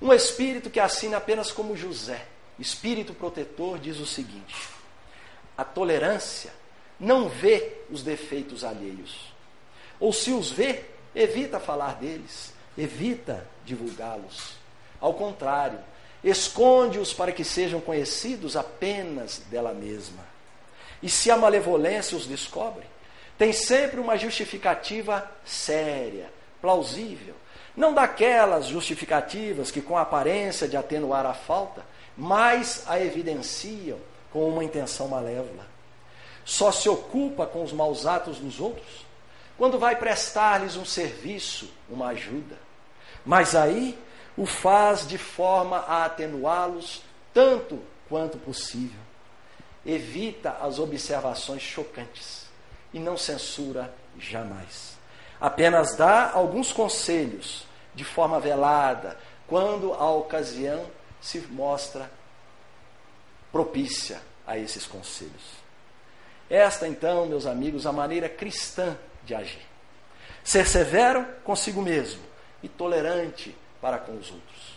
Um 0.00 0.12
espírito 0.12 0.70
que 0.70 0.80
assina 0.80 1.16
apenas 1.16 1.50
como 1.50 1.76
José, 1.76 2.24
espírito 2.58 3.14
protetor, 3.14 3.78
diz 3.78 3.98
o 3.98 4.06
seguinte: 4.06 4.68
a 5.56 5.64
tolerância 5.64 6.52
não 6.98 7.28
vê 7.28 7.78
os 7.90 8.02
defeitos 8.02 8.64
alheios. 8.64 9.32
Ou 9.98 10.12
se 10.12 10.30
os 10.30 10.50
vê, 10.50 10.84
evita 11.14 11.60
falar 11.60 11.96
deles, 11.96 12.52
evita 12.76 13.46
divulgá-los. 13.64 14.56
Ao 15.00 15.14
contrário, 15.14 15.78
esconde-os 16.22 17.12
para 17.12 17.32
que 17.32 17.44
sejam 17.44 17.80
conhecidos 17.80 18.56
apenas 18.56 19.38
dela 19.50 19.72
mesma. 19.72 20.24
E 21.02 21.08
se 21.08 21.30
a 21.30 21.36
malevolência 21.36 22.16
os 22.16 22.26
descobre, 22.26 22.86
tem 23.36 23.52
sempre 23.52 24.00
uma 24.00 24.16
justificativa 24.16 25.30
séria, 25.44 26.32
plausível, 26.64 27.34
não 27.76 27.92
daquelas 27.92 28.64
justificativas 28.64 29.70
que, 29.70 29.82
com 29.82 29.98
a 29.98 30.00
aparência 30.00 30.66
de 30.66 30.78
atenuar 30.78 31.26
a 31.26 31.34
falta, 31.34 31.84
mais 32.16 32.84
a 32.86 32.98
evidenciam 32.98 33.98
com 34.32 34.48
uma 34.48 34.64
intenção 34.64 35.06
malévola. 35.06 35.66
Só 36.42 36.72
se 36.72 36.88
ocupa 36.88 37.46
com 37.46 37.62
os 37.62 37.70
maus 37.70 38.06
atos 38.06 38.38
dos 38.38 38.60
outros 38.60 39.04
quando 39.58 39.78
vai 39.78 39.96
prestar-lhes 39.96 40.74
um 40.74 40.86
serviço, 40.86 41.70
uma 41.86 42.08
ajuda. 42.08 42.56
Mas 43.26 43.54
aí 43.54 43.98
o 44.34 44.46
faz 44.46 45.06
de 45.06 45.18
forma 45.18 45.80
a 45.80 46.06
atenuá-los 46.06 47.02
tanto 47.34 47.78
quanto 48.08 48.38
possível. 48.38 49.00
Evita 49.84 50.56
as 50.62 50.78
observações 50.78 51.60
chocantes 51.60 52.46
e 52.90 52.98
não 52.98 53.18
censura 53.18 53.94
jamais. 54.18 54.93
Apenas 55.40 55.96
dá 55.96 56.30
alguns 56.32 56.72
conselhos 56.72 57.66
de 57.94 58.04
forma 58.04 58.40
velada, 58.40 59.16
quando 59.46 59.92
a 59.94 60.10
ocasião 60.10 60.84
se 61.20 61.38
mostra 61.40 62.10
propícia 63.52 64.20
a 64.46 64.58
esses 64.58 64.86
conselhos. 64.86 65.64
Esta, 66.50 66.88
então, 66.88 67.26
meus 67.26 67.46
amigos, 67.46 67.86
a 67.86 67.92
maneira 67.92 68.28
cristã 68.28 68.96
de 69.24 69.34
agir. 69.34 69.66
Ser 70.42 70.66
severo 70.66 71.24
consigo 71.44 71.80
mesmo 71.80 72.22
e 72.62 72.68
tolerante 72.68 73.56
para 73.80 73.98
com 73.98 74.12
os 74.12 74.30
outros. 74.30 74.74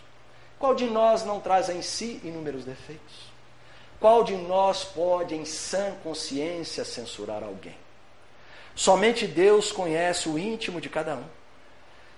Qual 0.59 0.73
de 0.73 0.85
nós 0.85 1.23
não 1.23 1.39
traz 1.39 1.69
em 1.69 1.81
si 1.81 2.21
inúmeros 2.23 2.63
defeitos? 2.63 3.27
Qual 3.99 4.23
de 4.23 4.35
nós 4.35 4.83
pode, 4.83 5.35
em 5.35 5.43
sã 5.43 5.95
consciência, 6.03 6.85
censurar 6.85 7.43
alguém? 7.43 7.75
Somente 8.77 9.25
Deus 9.25 9.71
conhece 9.71 10.29
o 10.29 10.37
íntimo 10.37 10.79
de 10.79 10.87
cada 10.87 11.15
um. 11.15 11.25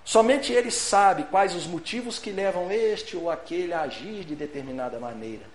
Somente 0.04 0.52
Ele 0.52 0.70
sabe 0.70 1.24
quais 1.24 1.54
os 1.54 1.66
motivos 1.66 2.18
que 2.18 2.30
levam 2.30 2.70
este 2.70 3.16
ou 3.16 3.30
aquele 3.30 3.72
a 3.72 3.80
agir 3.80 4.24
de 4.24 4.36
determinada 4.36 5.00
maneira. 5.00 5.46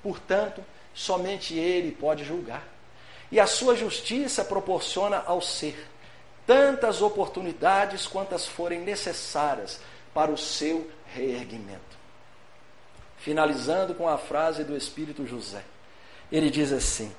Portanto, 0.00 0.64
somente 0.94 1.58
Ele 1.58 1.90
pode 1.90 2.24
julgar. 2.24 2.62
E 3.32 3.40
a 3.40 3.48
sua 3.48 3.74
justiça 3.74 4.44
proporciona 4.44 5.24
ao 5.26 5.40
ser 5.40 5.88
tantas 6.46 7.02
oportunidades 7.02 8.06
quantas 8.06 8.46
forem 8.46 8.78
necessárias 8.78 9.80
para 10.14 10.30
o 10.30 10.38
seu 10.38 10.88
reerguimento. 11.12 11.98
Finalizando 13.18 13.92
com 13.92 14.08
a 14.08 14.18
frase 14.18 14.62
do 14.62 14.76
Espírito 14.76 15.26
José, 15.26 15.64
ele 16.30 16.48
diz 16.48 16.72
assim: 16.72 17.12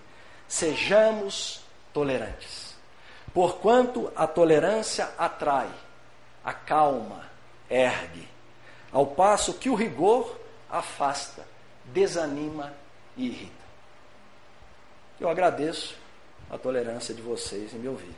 Sejamos 0.48 1.60
tolerantes, 1.92 2.65
porquanto 3.36 4.10
a 4.16 4.26
tolerância 4.26 5.10
atrai, 5.18 5.70
acalma, 6.42 7.30
ergue, 7.70 8.26
ao 8.94 9.08
passo 9.08 9.56
que 9.56 9.70
o 9.70 9.76
rigor 9.76 10.40
afasta, 10.70 11.46
desanima 11.84 12.74
e 13.18 13.26
irrita. 13.26 13.66
Eu 15.20 15.28
agradeço 15.28 15.98
a 16.50 16.58
tolerância 16.58 17.14
de 17.14 17.22
vocês 17.22 17.74
em 17.74 17.78
me 17.78 17.90
ouvir. 17.90 18.16